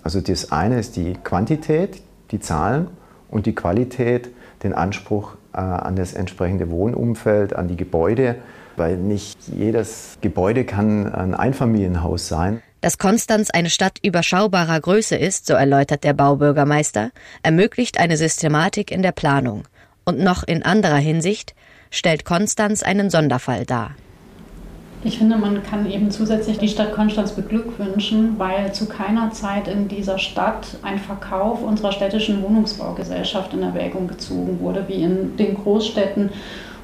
[0.02, 2.00] Also das eine ist die Quantität,
[2.30, 2.88] die Zahlen
[3.28, 4.30] und die Qualität,
[4.62, 8.36] den Anspruch äh, an das entsprechende Wohnumfeld, an die Gebäude,
[8.76, 12.62] weil nicht jedes Gebäude kann ein Einfamilienhaus sein.
[12.82, 17.10] Dass Konstanz eine Stadt überschaubarer Größe ist, so erläutert der Baubürgermeister,
[17.42, 19.64] ermöglicht eine Systematik in der Planung.
[20.04, 21.54] Und noch in anderer Hinsicht
[21.90, 23.96] stellt Konstanz einen Sonderfall dar.
[25.06, 29.86] Ich finde, man kann eben zusätzlich die Stadt Konstanz beglückwünschen, weil zu keiner Zeit in
[29.86, 36.30] dieser Stadt ein Verkauf unserer städtischen Wohnungsbaugesellschaft in Erwägung gezogen wurde, wie in den Großstädten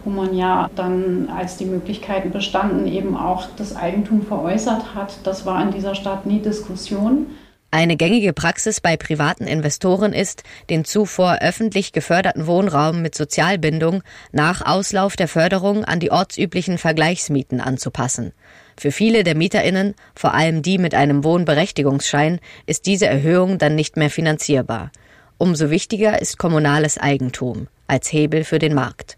[0.05, 5.15] wo man ja dann, als die Möglichkeiten bestanden, eben auch das Eigentum veräußert hat.
[5.23, 7.27] Das war in dieser Stadt nie Diskussion.
[7.73, 14.65] Eine gängige Praxis bei privaten Investoren ist, den zuvor öffentlich geförderten Wohnraum mit Sozialbindung nach
[14.65, 18.33] Auslauf der Förderung an die ortsüblichen Vergleichsmieten anzupassen.
[18.79, 23.97] Für viele der Mieterinnen, vor allem die mit einem Wohnberechtigungsschein, ist diese Erhöhung dann nicht
[23.97, 24.93] mehr finanzierbar.
[25.39, 29.17] Umso wichtiger ist kommunales Eigentum als Hebel für den Markt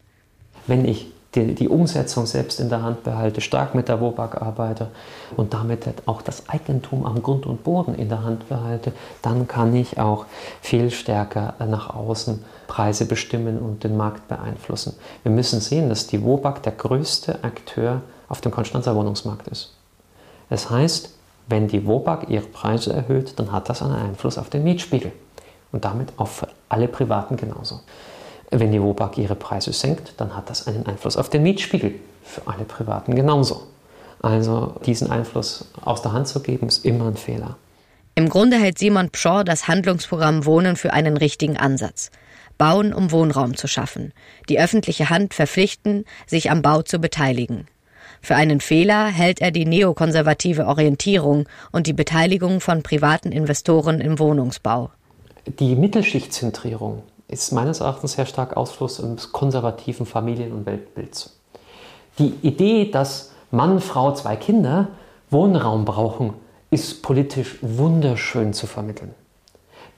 [0.67, 4.89] wenn ich die, die, Umsetzung selbst in der Hand behalte, stark mit der WOBAG arbeite
[5.37, 9.75] und damit auch das Eigentum am Grund und Boden in der Hand behalte, dann kann
[9.75, 10.27] ich auch
[10.61, 14.95] viel stärker nach außen Preise bestimmen und den Markt beeinflussen.
[15.23, 19.73] Wir müssen sehen, dass die WOBAG der größte Akteur auf dem Konstanzer Wohnungsmarkt ist.
[20.51, 21.11] Das heißt,
[21.47, 25.13] wenn die WOBAG ihre Preise erhöht, dann hat das einen Einfluss auf den Mietspiegel
[25.73, 27.81] und damit auf alle Privaten genauso.
[28.57, 31.97] Wenn die WOBAG ihre Preise senkt, dann hat das einen Einfluss auf den Mietspiegel.
[32.23, 33.65] Für alle Privaten genauso.
[34.23, 37.57] Also diesen Einfluss aus der Hand zu geben, ist immer ein Fehler.
[38.15, 42.13] Im Grunde hält Simon Pschor das Handlungsprogramm Wohnen für einen richtigen Ansatz.
[42.57, 44.13] Bauen, um Wohnraum zu schaffen.
[44.49, 47.67] Die öffentliche Hand verpflichten, sich am Bau zu beteiligen.
[48.23, 54.21] Für einen Fehler hält er die neokonservative Orientierung und die Beteiligung von privaten Investoren im
[54.21, 54.93] Wohnungsbau.
[55.59, 57.03] Die Mittelschichtzentrierung,
[57.35, 61.39] ist meines Erachtens sehr stark Ausfluss eines konservativen Familien- und Weltbilds.
[62.19, 64.89] Die Idee, dass Mann, Frau, zwei Kinder
[65.31, 66.35] Wohnraum brauchen,
[66.71, 69.15] ist politisch wunderschön zu vermitteln.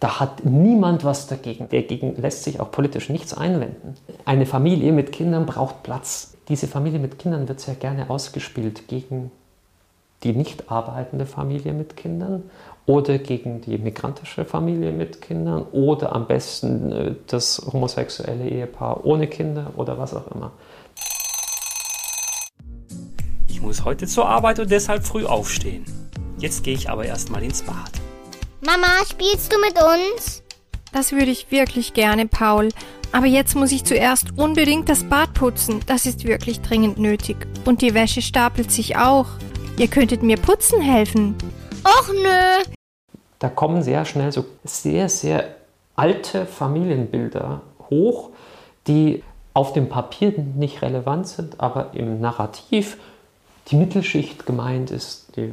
[0.01, 1.69] Da hat niemand was dagegen.
[1.71, 3.95] Dagegen lässt sich auch politisch nichts einwenden.
[4.25, 6.35] Eine Familie mit Kindern braucht Platz.
[6.49, 9.31] Diese Familie mit Kindern wird sehr gerne ausgespielt gegen
[10.23, 12.51] die nicht arbeitende Familie mit Kindern
[12.87, 19.27] oder gegen die migrantische Familie mit Kindern oder am besten äh, das homosexuelle Ehepaar ohne
[19.27, 20.53] Kinder oder was auch immer.
[23.49, 25.85] Ich muss heute zur Arbeit und deshalb früh aufstehen.
[26.39, 27.91] Jetzt gehe ich aber erstmal ins Bad.
[28.61, 30.43] Mama, spielst du mit uns?
[30.93, 32.69] Das würde ich wirklich gerne, Paul.
[33.13, 35.81] Aber jetzt muss ich zuerst unbedingt das Bad putzen.
[35.87, 37.37] Das ist wirklich dringend nötig.
[37.65, 39.27] Und die Wäsche stapelt sich auch.
[39.79, 41.35] Ihr könntet mir putzen helfen.
[41.87, 42.65] Och nö.
[43.39, 45.55] Da kommen sehr schnell so sehr, sehr
[45.95, 47.61] alte Familienbilder
[47.91, 48.31] hoch,
[48.89, 49.23] die
[49.55, 52.99] auf dem Papier nicht relevant sind, aber im Narrativ
[53.69, 55.53] die Mittelschicht gemeint ist, die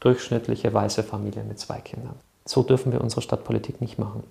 [0.00, 2.14] durchschnittliche weiße Familie mit zwei Kindern.
[2.44, 4.22] So dürfen wir unsere Stadtpolitik nicht machen.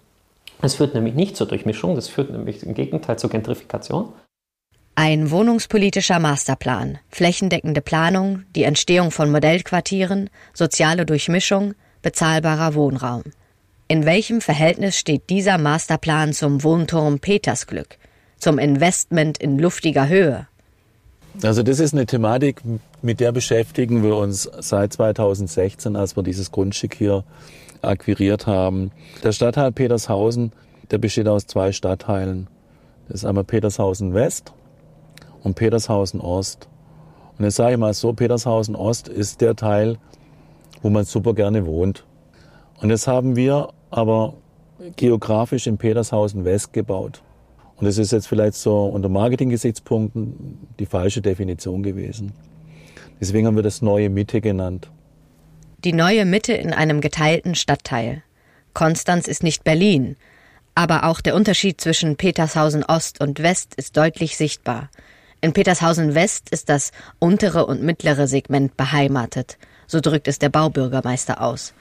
[0.62, 4.10] Es führt nämlich nicht zur Durchmischung, das führt nämlich im Gegenteil zur Gentrifikation.
[5.02, 13.24] Ein wohnungspolitischer Masterplan, flächendeckende Planung, die Entstehung von Modellquartieren, soziale Durchmischung, bezahlbarer Wohnraum.
[13.88, 17.98] In welchem Verhältnis steht dieser Masterplan zum Wohnturm Petersglück,
[18.40, 20.50] zum Investment in luftiger Höhe?
[21.44, 22.62] Also das ist eine Thematik,
[23.02, 27.24] mit der beschäftigen wir uns seit 2016, als wir dieses Grundstück hier
[27.82, 28.92] akquiriert haben.
[29.24, 30.52] Der Stadtteil Petershausen,
[30.92, 32.48] der besteht aus zwei Stadtteilen.
[33.08, 34.52] Das ist einmal Petershausen West
[35.44, 36.68] und Petershausen Ost.
[37.38, 39.98] Und jetzt sage ich mal so, Petershausen Ost ist der Teil,
[40.82, 42.06] wo man super gerne wohnt.
[42.82, 44.36] Und jetzt haben wir aber
[44.96, 47.22] geografisch in Petershausen West gebaut.
[47.76, 52.34] Und das ist jetzt vielleicht so unter Marketing-Gesichtspunkten die falsche Definition gewesen.
[53.22, 54.90] Deswegen haben wir das neue Mitte genannt.
[55.84, 58.24] Die neue Mitte in einem geteilten Stadtteil.
[58.74, 60.18] Konstanz ist nicht Berlin,
[60.76, 64.90] aber auch der Unterschied zwischen Petershausen Ost und West ist deutlich sichtbar.
[65.42, 71.42] In Petershausen West ist das untere und mittlere Segment beheimatet, so drückt es der Baubürgermeister
[71.42, 71.74] aus.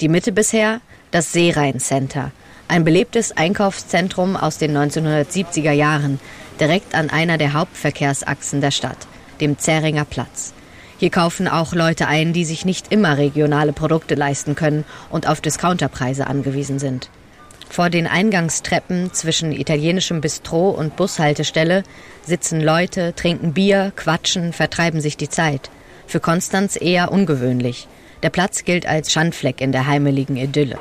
[0.00, 0.80] Die Mitte bisher
[1.12, 2.32] das Seerhein Center,
[2.66, 6.18] ein belebtes Einkaufszentrum aus den 1970er Jahren,
[6.58, 9.06] direkt an einer der Hauptverkehrsachsen der Stadt,
[9.40, 10.52] dem Zähringer Platz.
[10.98, 15.40] Hier kaufen auch Leute ein, die sich nicht immer regionale Produkte leisten können und auf
[15.40, 17.08] Discounterpreise angewiesen sind.
[17.68, 21.82] Vor den Eingangstreppen zwischen italienischem Bistro und Bushaltestelle
[22.24, 25.70] sitzen Leute, trinken Bier, quatschen, vertreiben sich die Zeit.
[26.06, 27.88] Für Konstanz eher ungewöhnlich.
[28.22, 30.78] Der Platz gilt als Schandfleck in der heimeligen Idylle.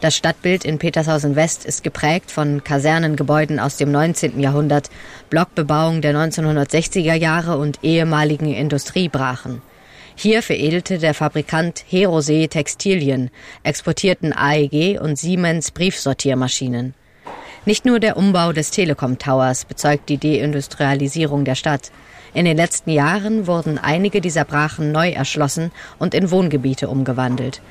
[0.00, 4.40] Das Stadtbild in Petershausen West ist geprägt von Kasernengebäuden aus dem 19.
[4.40, 4.88] Jahrhundert,
[5.28, 9.60] Blockbebauung der 1960er Jahre und ehemaligen Industriebrachen.
[10.22, 13.30] Hier veredelte der Fabrikant Herosee Textilien,
[13.62, 16.92] exportierten AEG und Siemens Briefsortiermaschinen.
[17.64, 21.90] Nicht nur der Umbau des Telekom Towers bezeugt die Deindustrialisierung der Stadt.
[22.34, 27.62] In den letzten Jahren wurden einige dieser Brachen neu erschlossen und in Wohngebiete umgewandelt.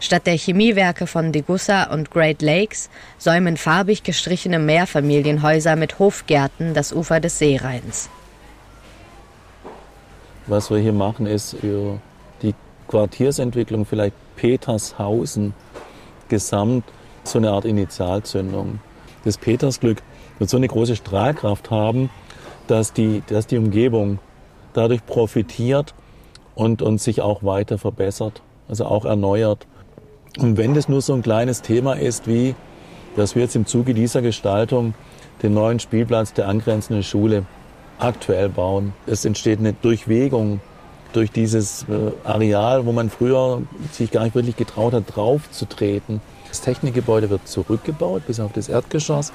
[0.00, 2.88] Statt der Chemiewerke von Degussa und Great Lakes
[3.18, 8.08] säumen farbig gestrichene Mehrfamilienhäuser mit Hofgärten das Ufer des Seerheins.
[10.48, 12.00] Was wir hier machen, ist für
[12.40, 12.54] die
[12.88, 15.52] Quartiersentwicklung vielleicht Petershausen
[16.28, 16.84] gesamt
[17.22, 18.80] so eine Art Initialzündung.
[19.24, 19.98] Das Petersglück
[20.38, 22.08] wird so eine große Strahlkraft haben,
[22.66, 24.20] dass die, dass die Umgebung
[24.72, 25.94] dadurch profitiert
[26.54, 29.66] und, und sich auch weiter verbessert, also auch erneuert.
[30.38, 32.54] Und wenn das nur so ein kleines Thema ist, wie
[33.16, 34.94] dass wir jetzt im Zuge dieser Gestaltung
[35.42, 37.44] den neuen Spielplatz der angrenzenden Schule
[37.98, 38.92] aktuell bauen.
[39.06, 40.60] Es entsteht eine Durchwegung
[41.12, 45.66] durch dieses äh, Areal, wo man früher sich gar nicht wirklich getraut hat, drauf zu
[45.66, 46.20] treten.
[46.48, 49.32] Das Technikgebäude wird zurückgebaut bis auf das Erdgeschoss.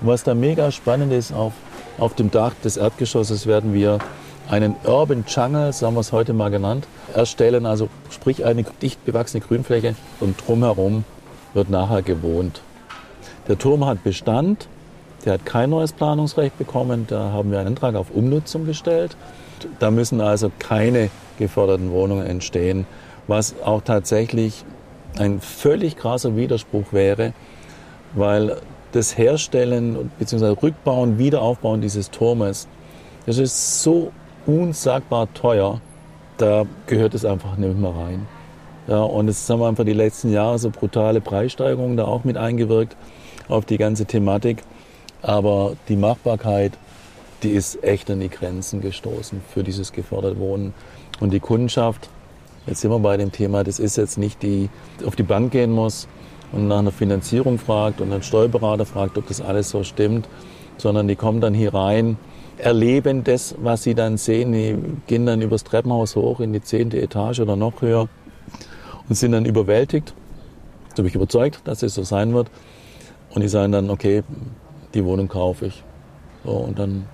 [0.00, 1.52] Und was da mega spannend ist, auf,
[1.98, 3.98] auf dem Dach des Erdgeschosses werden wir
[4.48, 7.66] einen Urban Jungle, so haben wir es heute mal genannt, erstellen.
[7.66, 11.04] Also sprich eine dicht bewachsene Grünfläche und drumherum
[11.54, 12.62] wird nachher gewohnt.
[13.48, 14.68] Der Turm hat Bestand,
[15.24, 17.06] der hat kein neues Planungsrecht bekommen.
[17.08, 19.16] Da haben wir einen Antrag auf Umnutzung gestellt.
[19.78, 22.86] Da müssen also keine geförderten Wohnungen entstehen,
[23.28, 24.64] was auch tatsächlich
[25.18, 27.32] ein völlig krasser Widerspruch wäre,
[28.14, 28.56] weil
[28.92, 30.56] das Herstellen bzw.
[30.62, 32.66] Rückbauen, Wiederaufbauen dieses Turmes,
[33.26, 34.12] das ist so
[34.46, 35.80] unsagbar teuer,
[36.38, 38.26] da gehört es einfach nicht mehr rein.
[38.88, 42.96] Ja, und es haben einfach die letzten Jahre so brutale Preissteigerungen da auch mit eingewirkt
[43.48, 44.64] auf die ganze Thematik.
[45.22, 46.72] Aber die Machbarkeit,
[47.42, 50.74] die ist echt an die Grenzen gestoßen für dieses geförderte Wohnen.
[51.20, 52.08] Und die Kundschaft,
[52.66, 54.68] jetzt sind wir bei dem Thema, das ist jetzt nicht die,
[55.06, 56.08] auf die Bank gehen muss
[56.52, 60.28] und nach einer Finanzierung fragt und einen Steuerberater fragt, ob das alles so stimmt,
[60.76, 62.16] sondern die kommen dann hier rein,
[62.58, 67.00] erleben das, was sie dann sehen, die gehen dann übers Treppenhaus hoch in die zehnte
[67.00, 68.08] Etage oder noch höher
[69.08, 70.14] und sind dann überwältigt.
[70.94, 72.50] So bin ich überzeugt, dass es so sein wird.
[73.34, 74.22] Und die sagen dann, okay,
[74.94, 75.82] die Wohnung kaufe ich.
[76.44, 77.06] So, und dann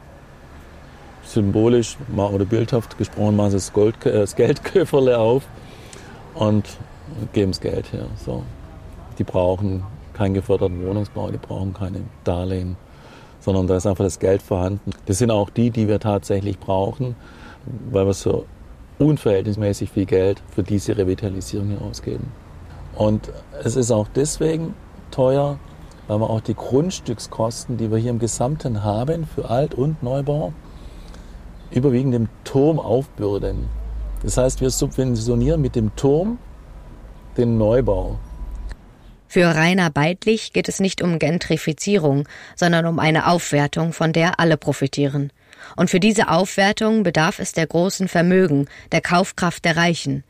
[1.22, 5.47] symbolisch oder bildhaft gesprochen machen sie das, Gold, äh, das Geldköfferle auf
[6.35, 6.66] und
[7.33, 8.07] geben das Geld her.
[8.24, 8.43] So.
[9.18, 9.83] Die brauchen
[10.14, 12.76] keinen geförderten Wohnungsbau, die brauchen keine Darlehen,
[13.41, 14.91] sondern da ist einfach das Geld vorhanden.
[15.07, 17.14] Das sind auch die, die wir tatsächlich brauchen,
[17.91, 18.47] weil wir so
[18.99, 22.33] unverhältnismäßig viel Geld für diese Revitalisierung hier ausgeben.
[22.97, 24.74] Und es ist auch deswegen
[25.11, 25.59] teuer,
[26.09, 30.53] weil wir auch die Grundstückskosten, die wir hier im Gesamten haben für Alt- und Neubau,
[31.71, 33.69] überwiegend dem Turm aufbürden.
[34.23, 36.39] Das heißt, wir subventionieren mit dem Turm
[37.37, 38.19] den Neubau.
[39.29, 44.57] Für Rainer Beidlich geht es nicht um Gentrifizierung, sondern um eine Aufwertung, von der alle
[44.57, 45.31] profitieren.
[45.77, 50.25] Und für diese Aufwertung bedarf es der großen Vermögen, der Kaufkraft der Reichen.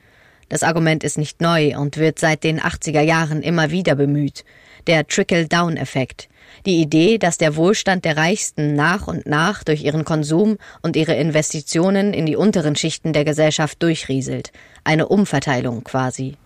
[0.49, 4.45] Das Argument ist nicht neu und wird seit den 80er Jahren immer wieder bemüht.
[4.89, 6.29] Der Trickle-Down-Effekt.
[6.65, 11.15] Die Idee, dass der Wohlstand der Reichsten nach und nach durch ihren Konsum und ihre
[11.15, 14.51] Investitionen in die unteren Schichten der Gesellschaft durchrieselt.
[14.85, 16.37] Eine Umverteilung quasi.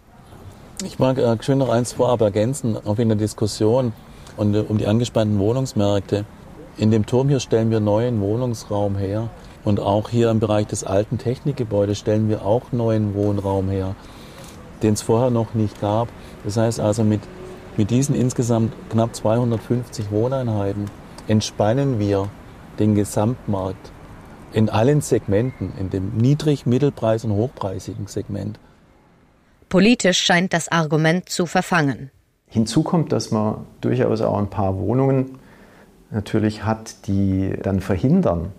[0.85, 3.93] Ich mag äh, schön noch eins vorab ergänzen, auch in der Diskussion
[4.37, 6.25] und, äh, um die angespannten Wohnungsmärkte.
[6.77, 9.31] In dem Turm hier stellen wir neuen Wohnungsraum her.
[9.63, 13.95] Und auch hier im Bereich des alten Technikgebäudes stellen wir auch neuen Wohnraum her,
[14.83, 16.09] den es vorher noch nicht gab.
[16.43, 17.21] Das heißt also, mit,
[17.77, 20.91] mit diesen insgesamt knapp 250 Wohneinheiten
[21.29, 22.29] entspannen wir
[22.79, 23.93] den Gesamtmarkt
[24.53, 28.59] in allen Segmenten, in dem Niedrig-, Mittelpreis- und hochpreisigen Segment.
[29.69, 32.11] Politisch scheint das Argument zu verfangen.
[32.47, 35.39] Hinzu kommt, dass man durchaus auch ein paar Wohnungen
[36.11, 38.53] natürlich hat, die dann verhindern,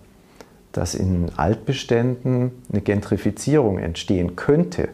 [0.72, 4.88] dass in Altbeständen eine Gentrifizierung entstehen könnte.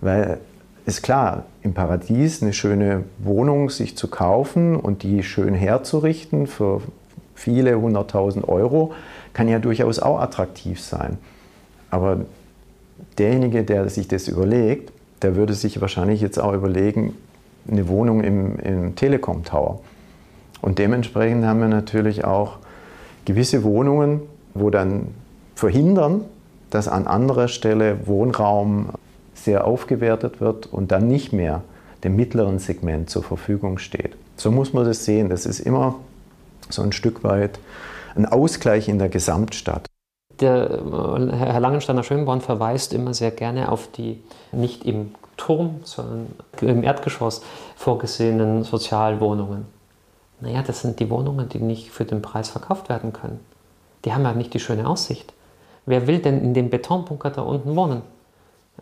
[0.00, 0.40] Weil
[0.84, 6.82] ist klar, im Paradies eine schöne Wohnung sich zu kaufen und die schön herzurichten für
[7.34, 8.92] viele hunderttausend Euro,
[9.32, 11.18] kann ja durchaus auch attraktiv sein.
[11.90, 12.20] Aber
[13.18, 17.14] derjenige, der sich das überlegt, der würde sich wahrscheinlich jetzt auch überlegen,
[17.70, 19.80] eine Wohnung im, im Telekom Tower.
[20.60, 22.58] Und dementsprechend haben wir natürlich auch
[23.24, 24.22] gewisse Wohnungen,
[24.54, 25.08] wo dann
[25.54, 26.22] verhindern,
[26.70, 28.90] dass an anderer Stelle Wohnraum
[29.44, 31.62] sehr aufgewertet wird und dann nicht mehr
[32.04, 34.16] dem mittleren Segment zur Verfügung steht.
[34.36, 35.28] So muss man das sehen.
[35.28, 35.96] Das ist immer
[36.68, 37.58] so ein Stück weit
[38.14, 39.86] ein Ausgleich in der Gesamtstadt.
[40.40, 46.26] Der äh, Herr Langensteiner Schönborn verweist immer sehr gerne auf die nicht im Turm, sondern
[46.60, 47.42] im Erdgeschoss
[47.76, 49.66] vorgesehenen Sozialwohnungen.
[50.40, 53.40] Naja, das sind die Wohnungen, die nicht für den Preis verkauft werden können.
[54.04, 55.32] Die haben ja nicht die schöne Aussicht.
[55.86, 58.02] Wer will denn in dem Betonbunker da unten wohnen?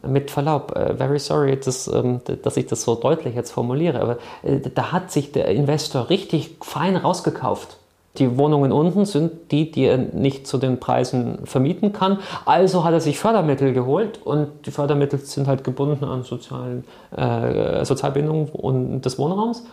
[0.07, 4.19] Mit Verlaub, uh, very sorry, das, ähm, dass ich das so deutlich jetzt formuliere, aber
[4.43, 7.77] äh, da hat sich der Investor richtig fein rausgekauft.
[8.19, 12.19] Die Wohnungen unten sind die, die er nicht zu den Preisen vermieten kann.
[12.45, 16.85] Also hat er sich Fördermittel geholt und die Fördermittel sind halt gebunden an sozialen,
[17.17, 19.65] äh, Sozialbindungen des Wohnraums.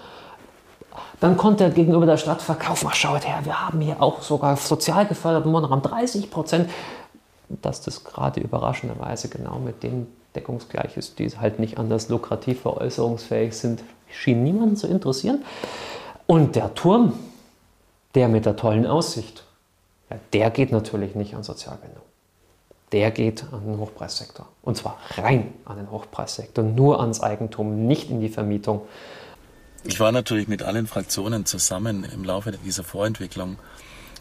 [1.20, 4.56] Dann konnte er gegenüber der Stadt verkaufen, ach schaut her, wir haben hier auch sogar
[4.56, 6.70] sozial geförderten Wohnraum, 30 Prozent.
[7.50, 13.56] Dass das gerade überraschenderweise genau mit dem deckungsgleich ist, die halt nicht anders lukrativ veräußerungsfähig
[13.56, 15.44] sind, schien niemanden zu interessieren.
[16.26, 17.14] Und der Turm,
[18.16, 19.44] der mit der tollen Aussicht,
[20.10, 22.04] ja, der geht natürlich nicht an Sozialbindung.
[22.92, 24.48] Der geht an den Hochpreissektor.
[24.62, 28.82] Und zwar rein an den Hochpreissektor, nur ans Eigentum, nicht in die Vermietung.
[29.84, 33.58] Ich war natürlich mit allen Fraktionen zusammen im Laufe dieser Vorentwicklung,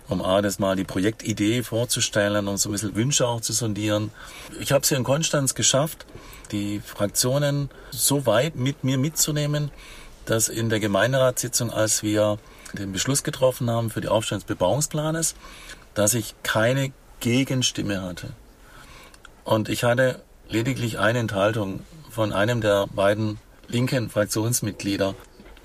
[0.09, 4.11] um A, das mal die Projektidee vorzustellen und so ein bisschen Wünsche auch zu sondieren.
[4.61, 6.07] Ich habe es hier in Konstanz geschafft,
[6.52, 9.70] die Fraktionen so weit mit mir mitzunehmen,
[10.24, 12.38] dass in der Gemeinderatssitzung, als wir
[12.72, 15.34] den Beschluss getroffen haben für die Aufstellung des Bebauungsplanes,
[15.94, 18.30] dass ich keine Gegenstimme hatte.
[19.44, 21.80] Und ich hatte lediglich eine Enthaltung
[22.11, 23.38] von einem der beiden
[23.68, 25.14] linken Fraktionsmitglieder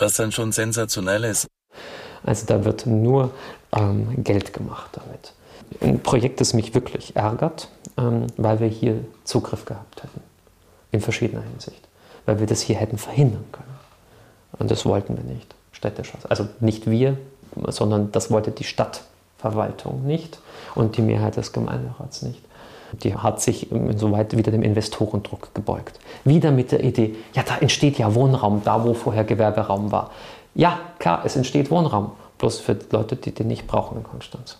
[0.02, 1.51] was dann schon sensationell ist.
[2.24, 3.32] Also da wird nur
[3.76, 5.34] ähm, Geld gemacht damit.
[5.82, 10.22] Ein Projekt, das mich wirklich ärgert, ähm, weil wir hier Zugriff gehabt hätten.
[10.92, 11.88] In verschiedener Hinsicht.
[12.26, 13.68] Weil wir das hier hätten verhindern können.
[14.60, 15.56] Und das wollten wir nicht.
[15.72, 16.12] Städtisch.
[16.30, 17.18] Also nicht wir,
[17.68, 20.40] sondern das wollte die Stadtverwaltung nicht
[20.76, 22.42] und die Mehrheit des Gemeinderats nicht.
[23.04, 26.00] Die hat sich insoweit wieder dem Investorendruck gebeugt.
[26.26, 30.12] Wieder mit der Idee, ja, da entsteht ja Wohnraum, da wo vorher Gewerberaum war.
[30.54, 34.58] Ja, klar, es entsteht Wohnraum, bloß für Leute, die den nicht brauchen in Konstanz.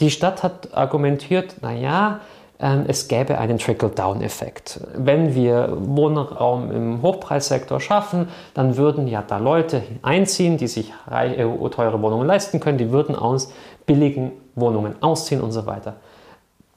[0.00, 2.20] Die Stadt hat argumentiert, naja,
[2.58, 4.80] ähm, es gäbe einen Trickle-Down-Effekt.
[4.96, 11.44] Wenn wir Wohnraum im Hochpreissektor schaffen, dann würden ja da Leute einziehen, die sich äh,
[11.70, 13.52] teure Wohnungen leisten können, die würden aus
[13.86, 15.96] billigen Wohnungen ausziehen und so weiter.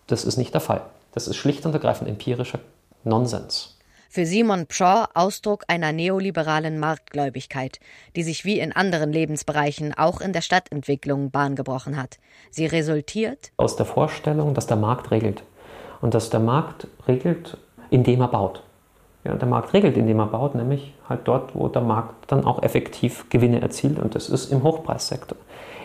[0.07, 0.81] Das ist nicht der Fall.
[1.13, 2.59] Das ist schlicht und ergreifend empirischer
[3.03, 3.76] Nonsens.
[4.09, 7.79] Für Simon Pshaw Ausdruck einer neoliberalen Marktgläubigkeit,
[8.15, 12.17] die sich wie in anderen Lebensbereichen auch in der Stadtentwicklung Bahn gebrochen hat.
[12.49, 15.43] Sie resultiert aus der Vorstellung, dass der Markt regelt.
[15.99, 17.57] Und dass der Markt regelt,
[17.89, 18.63] indem er baut.
[19.23, 22.63] ja, der Markt regelt, indem er baut, nämlich halt dort, wo der Markt dann auch
[22.63, 25.37] effektiv Gewinne erzielt und das ist im Hochpreissektor.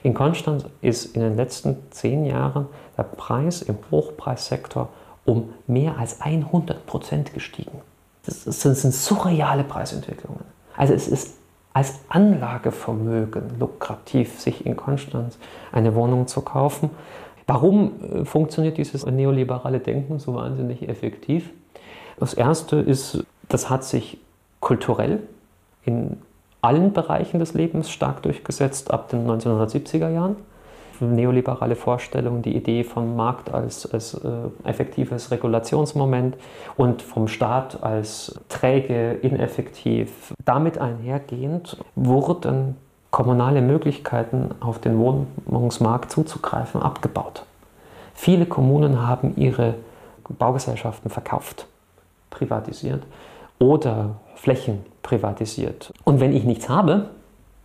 [0.02, 2.66] In Konstanz ist in den letzten zehn Jahren
[2.96, 4.88] der Preis im Hochpreissektor
[5.24, 7.80] um mehr als 100 Prozent gestiegen.
[8.24, 10.44] Das sind, sind surreale Preisentwicklungen.
[10.76, 11.36] Also es ist
[11.72, 15.38] als Anlagevermögen lukrativ, sich in Konstanz
[15.72, 16.90] eine Wohnung zu kaufen.
[17.46, 21.50] Warum äh, funktioniert dieses neoliberale Denken so wahnsinnig effektiv?
[22.18, 24.18] Das Erste ist, das hat sich
[24.60, 25.20] kulturell
[25.84, 26.18] in
[26.60, 30.36] allen Bereichen des Lebens stark durchgesetzt ab den 1970er Jahren.
[31.06, 34.28] Neoliberale Vorstellung, die Idee vom Markt als, als äh,
[34.64, 36.36] effektives Regulationsmoment
[36.76, 40.34] und vom Staat als träge, ineffektiv.
[40.44, 42.76] Damit einhergehend wurden
[43.10, 47.44] kommunale Möglichkeiten, auf den Wohnungsmarkt zuzugreifen, abgebaut.
[48.14, 49.74] Viele Kommunen haben ihre
[50.38, 51.66] Baugesellschaften verkauft,
[52.30, 53.02] privatisiert
[53.58, 55.92] oder Flächen privatisiert.
[56.04, 57.10] Und wenn ich nichts habe,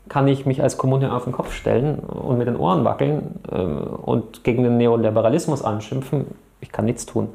[0.10, 3.55] kann ich mich als Kommune auf den Kopf stellen und mit den Ohren wackeln äh,
[3.55, 6.28] und gegen den Neoliberalismus anschimpfen.
[6.62, 7.30] Ich kann nichts tun.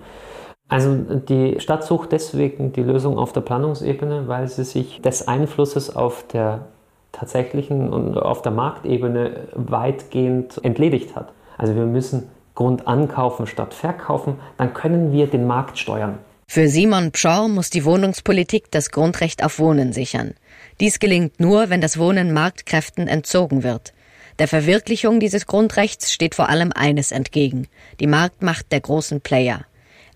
[0.68, 5.94] Also die Stadt sucht deswegen die Lösung auf der Planungsebene, weil sie sich des Einflusses
[5.94, 6.66] auf der
[7.12, 11.32] tatsächlichen und auf der Marktebene weitgehend entledigt hat.
[11.58, 16.18] Also wir müssen Grund ankaufen statt verkaufen, dann können wir den Markt steuern.
[16.46, 20.34] Für Simon Pschorr muss die Wohnungspolitik das Grundrecht auf Wohnen sichern.
[20.82, 23.92] Dies gelingt nur, wenn das Wohnen Marktkräften entzogen wird.
[24.40, 27.68] Der Verwirklichung dieses Grundrechts steht vor allem eines entgegen,
[28.00, 29.64] die Marktmacht der großen Player.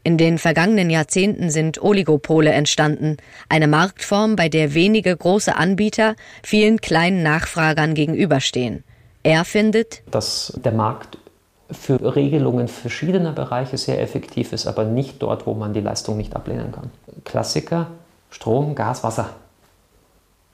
[0.02, 6.80] In den vergangenen Jahrzehnten sind Oligopole entstanden, eine Marktform, bei der wenige große Anbieter vielen
[6.80, 8.82] kleinen Nachfragern gegenüberstehen.
[9.22, 11.16] Er findet, dass der Markt
[11.70, 16.34] für Regelungen verschiedener Bereiche sehr effektiv ist, aber nicht dort, wo man die Leistung nicht
[16.34, 16.90] ablehnen kann.
[17.24, 17.86] Klassiker,
[18.30, 19.30] Strom, Gas, Wasser.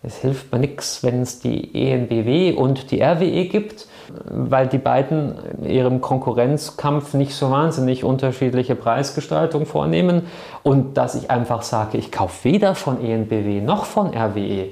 [0.04, 3.86] Es hilft mir nichts, wenn es die ENBW und die RWE gibt,
[4.28, 10.26] weil die beiden in ihrem Konkurrenzkampf nicht so wahnsinnig unterschiedliche Preisgestaltung vornehmen
[10.64, 14.70] und dass ich einfach sage, ich kaufe weder von ENBW noch von RWE.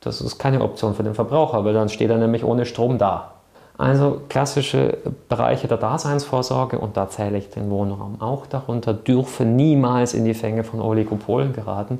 [0.00, 3.32] Das ist keine Option für den Verbraucher, weil dann steht er nämlich ohne Strom da.
[3.76, 4.98] Also klassische
[5.28, 10.34] Bereiche der Daseinsvorsorge, und da zähle ich den Wohnraum auch darunter, dürfen niemals in die
[10.34, 11.98] Fänge von Oligopolen geraten.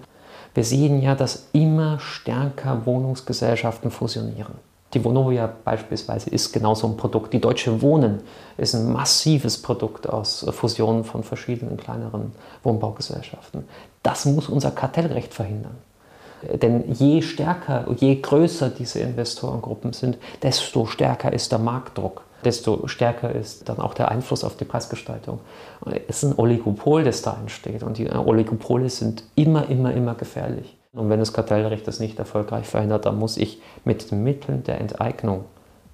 [0.54, 4.54] Wir sehen ja, dass immer stärker Wohnungsgesellschaften fusionieren.
[4.94, 7.32] Die Vonovia beispielsweise ist genauso ein Produkt.
[7.32, 8.20] Die Deutsche Wohnen
[8.56, 12.32] ist ein massives Produkt aus Fusionen von verschiedenen kleineren
[12.62, 13.64] Wohnbaugesellschaften.
[14.04, 15.76] Das muss unser Kartellrecht verhindern.
[16.42, 23.32] Denn je stärker, je größer diese Investorengruppen sind, desto stärker ist der Marktdruck, desto stärker
[23.32, 25.40] ist dann auch der Einfluss auf die Preisgestaltung.
[26.08, 30.76] Es ist ein Oligopol, das da entsteht und die Oligopole sind immer, immer, immer gefährlich.
[30.92, 34.80] Und wenn das Kartellrecht das nicht erfolgreich verhindert, dann muss ich mit den Mitteln der
[34.80, 35.44] Enteignung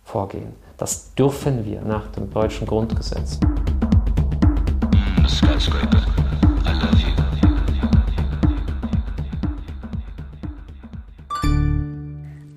[0.04, 0.54] vorgehen.
[0.76, 3.38] Das dürfen wir nach dem deutschen Grundgesetz.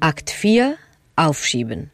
[0.01, 0.75] Akt 4
[1.15, 1.92] Aufschieben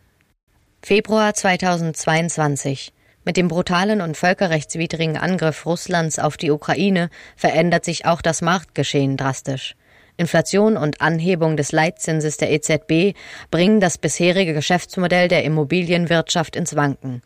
[0.89, 8.23] Februar 2022 Mit dem brutalen und völkerrechtswidrigen Angriff Russlands auf die Ukraine verändert sich auch
[8.23, 9.75] das Marktgeschehen drastisch.
[10.17, 13.15] Inflation und Anhebung des Leitzinses der EZB
[13.51, 17.21] bringen das bisherige Geschäftsmodell der Immobilienwirtschaft ins Wanken.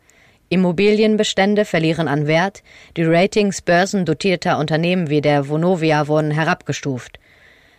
[0.50, 2.64] Immobilienbestände verlieren an Wert,
[2.98, 7.18] die Ratings börsendotierter Unternehmen wie der Vonovia wurden herabgestuft.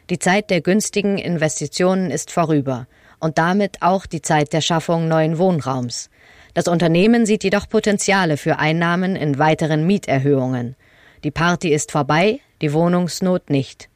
[0.08, 2.86] Die Zeit der günstigen Investitionen ist vorüber
[3.20, 6.10] und damit auch die Zeit der Schaffung neuen Wohnraums.
[6.54, 10.76] Das Unternehmen sieht jedoch Potenziale für Einnahmen in weiteren Mieterhöhungen.
[11.24, 13.88] Die Party ist vorbei, die Wohnungsnot nicht.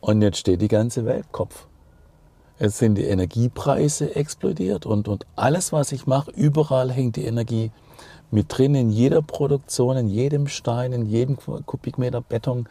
[0.00, 1.66] Und jetzt steht die ganze Welt Kopf.
[2.58, 7.72] Jetzt sind die Energiepreise explodiert und, und alles, was ich mache, überall hängt die Energie
[8.30, 12.68] mit drin, in jeder Produktion, in jedem Stein, in jedem Kubikmeter Beton,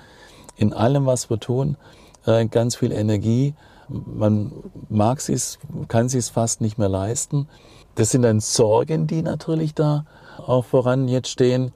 [0.55, 1.77] in allem, was wir tun.
[2.25, 3.53] Äh, ganz viel Energie.
[3.89, 4.51] Man
[4.89, 7.47] mag es, kann es fast nicht mehr leisten.
[7.95, 10.05] Das sind dann Sorgen, die natürlich da
[10.37, 11.71] auch voran jetzt stehen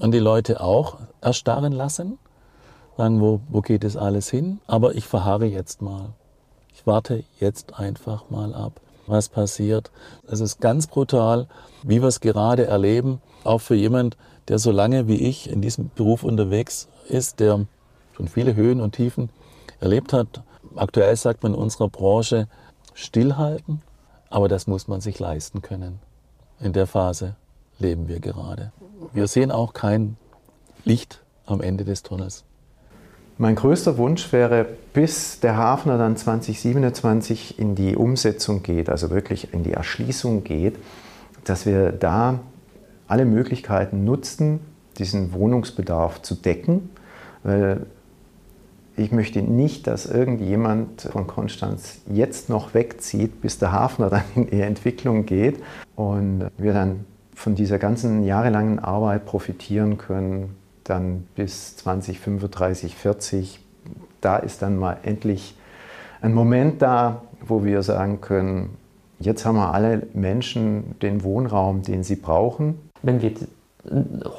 [0.00, 2.18] und die Leute auch erstarren lassen.
[2.96, 4.60] Sagen, wo, wo geht das alles hin?
[4.66, 6.10] Aber ich verharre jetzt mal.
[6.74, 9.90] Ich warte jetzt einfach mal ab, was passiert.
[10.26, 11.46] Es ist ganz brutal,
[11.82, 14.16] wie wir es gerade erleben, auch für jemand,
[14.48, 17.66] der so lange wie ich in diesem Beruf unterwegs ist, der
[18.16, 19.30] schon viele Höhen und Tiefen
[19.80, 20.42] erlebt hat.
[20.76, 22.48] Aktuell sagt man in unserer Branche
[22.94, 23.82] stillhalten,
[24.30, 25.98] aber das muss man sich leisten können.
[26.60, 27.36] In der Phase
[27.78, 28.72] leben wir gerade.
[29.12, 30.16] Wir sehen auch kein
[30.84, 32.44] Licht am Ende des Tunnels.
[33.38, 39.52] Mein größter Wunsch wäre, bis der Hafner dann 2027 in die Umsetzung geht, also wirklich
[39.52, 40.76] in die Erschließung geht,
[41.44, 42.40] dass wir da
[43.08, 44.60] alle Möglichkeiten nutzen,
[44.98, 46.90] diesen Wohnungsbedarf zu decken,
[47.42, 47.86] weil
[49.02, 54.46] ich möchte nicht, dass irgendjemand von Konstanz jetzt noch wegzieht, bis der Hafner dann in
[54.46, 55.62] die Entwicklung geht
[55.96, 63.60] und wir dann von dieser ganzen jahrelangen Arbeit profitieren können, dann bis 2035, 40.
[64.20, 65.56] Da ist dann mal endlich
[66.20, 68.76] ein Moment da, wo wir sagen können,
[69.18, 72.78] jetzt haben wir alle Menschen den Wohnraum, den sie brauchen.
[73.02, 73.32] Wenn wir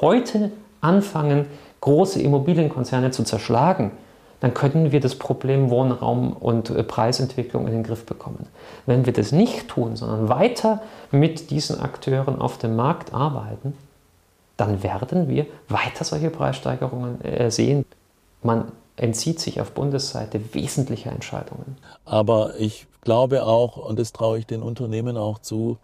[0.00, 0.50] heute
[0.80, 1.46] anfangen,
[1.80, 3.90] große Immobilienkonzerne zu zerschlagen,
[4.40, 8.46] dann können wir das Problem Wohnraum und äh, Preisentwicklung in den Griff bekommen.
[8.86, 13.74] Wenn wir das nicht tun, sondern weiter mit diesen Akteuren auf dem Markt arbeiten,
[14.56, 17.84] dann werden wir weiter solche Preissteigerungen äh, sehen.
[18.42, 21.76] Man entzieht sich auf Bundesseite wesentlicher Entscheidungen.
[22.04, 25.78] Aber ich glaube auch, und das traue ich den Unternehmen auch zu,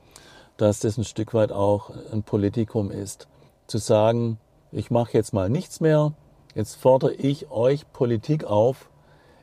[0.57, 3.27] dass das ein Stück weit auch ein Politikum ist.
[3.67, 4.39] Zu sagen,
[4.73, 6.13] ich mache jetzt mal nichts mehr,
[6.55, 8.91] jetzt fordere ich euch Politik auf,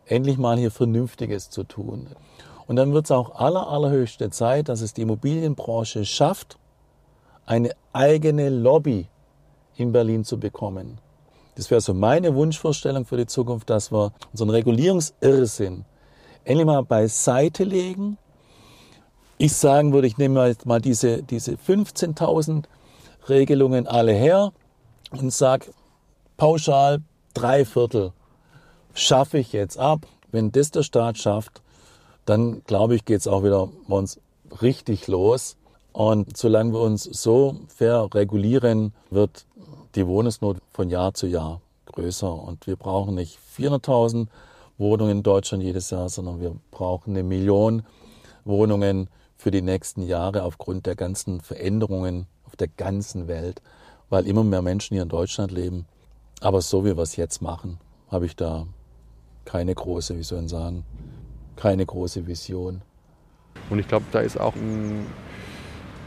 [0.05, 2.07] endlich mal hier Vernünftiges zu tun.
[2.67, 6.57] Und dann wird es auch aller, allerhöchste Zeit, dass es die Immobilienbranche schafft,
[7.45, 9.07] eine eigene Lobby
[9.75, 10.99] in Berlin zu bekommen.
[11.55, 15.85] Das wäre so meine Wunschvorstellung für die Zukunft, dass wir unseren Regulierungsirrsinn
[16.43, 18.17] endlich mal beiseite legen.
[19.37, 22.65] Ich sagen würde, ich nehme jetzt mal diese, diese 15.000
[23.29, 24.51] Regelungen alle her
[25.11, 25.67] und sage
[26.37, 27.01] pauschal
[27.33, 28.13] drei Viertel
[28.93, 30.07] schaffe ich jetzt ab.
[30.31, 31.61] Wenn das der Staat schafft,
[32.25, 34.19] dann glaube ich, geht es auch wieder bei uns
[34.61, 35.57] richtig los.
[35.93, 39.45] Und solange wir uns so fair regulieren, wird
[39.95, 42.31] die Wohnungsnot von Jahr zu Jahr größer.
[42.31, 44.27] Und wir brauchen nicht 400.000
[44.77, 47.83] Wohnungen in Deutschland jedes Jahr, sondern wir brauchen eine Million
[48.45, 53.61] Wohnungen für die nächsten Jahre aufgrund der ganzen Veränderungen auf der ganzen Welt,
[54.09, 55.85] weil immer mehr Menschen hier in Deutschland leben.
[56.41, 57.79] Aber so wie wir es jetzt machen,
[58.11, 58.65] habe ich da
[59.45, 60.83] keine große, wie soll ich sagen,
[61.55, 62.81] keine große Vision.
[63.69, 65.07] Und ich glaube, da ist auch ein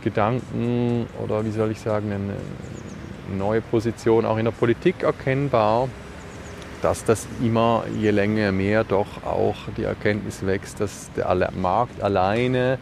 [0.02, 2.36] Gedanken oder wie soll ich sagen, eine
[3.36, 5.88] neue Position auch in der Politik erkennbar,
[6.82, 12.78] dass das immer je länger mehr doch auch die Erkenntnis wächst, dass der Markt alleine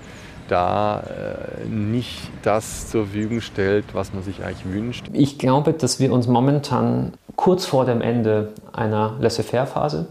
[0.49, 5.07] da äh, nicht das zur Verfügung stellt, was man sich eigentlich wünscht.
[5.12, 10.07] Ich glaube, dass wir uns momentan kurz vor dem Ende einer Laissez-faire-Phase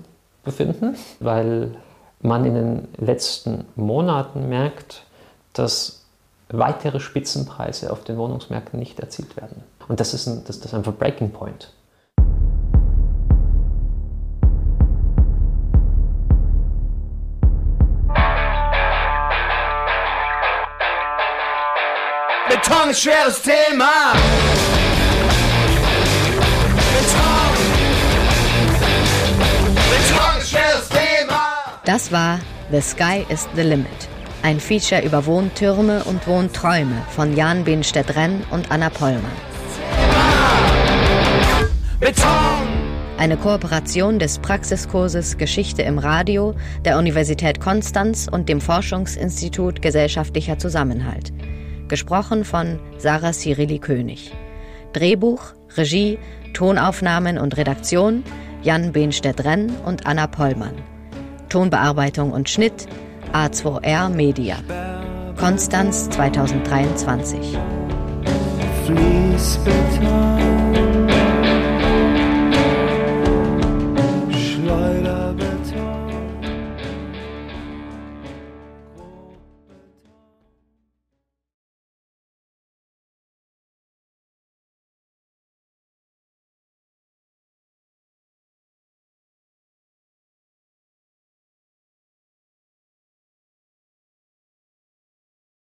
[0.45, 1.75] befinden, weil
[2.21, 5.03] man in den letzten Monaten merkt,
[5.51, 6.05] dass
[6.47, 9.61] weitere Spitzenpreise auf den Wohnungsmärkten nicht erzielt werden.
[9.89, 11.73] Und das ist, ein, das, das ist einfach Breaking Point.
[22.47, 24.13] Beton ist schweres Thema.
[31.87, 33.87] Das war The Sky is the Limit.
[34.43, 39.31] Ein Feature über Wohntürme und Wohnträume von Jan Behnstedt-Renn und Anna Pollmann.
[43.17, 51.31] Eine Kooperation des Praxiskurses Geschichte im Radio der Universität Konstanz und dem Forschungsinstitut Gesellschaftlicher Zusammenhalt.
[51.87, 54.33] Gesprochen von Sarah Cyrilli König.
[54.91, 56.19] Drehbuch, Regie,
[56.53, 58.25] Tonaufnahmen und Redaktion
[58.61, 60.96] Jan Behnstedt-Renn und Anna Pollmann.
[61.49, 62.87] Tonbearbeitung und Schnitt
[63.33, 64.57] A2R Media.
[65.37, 67.57] Konstanz 2023.
[68.85, 70.46] Fließbeton.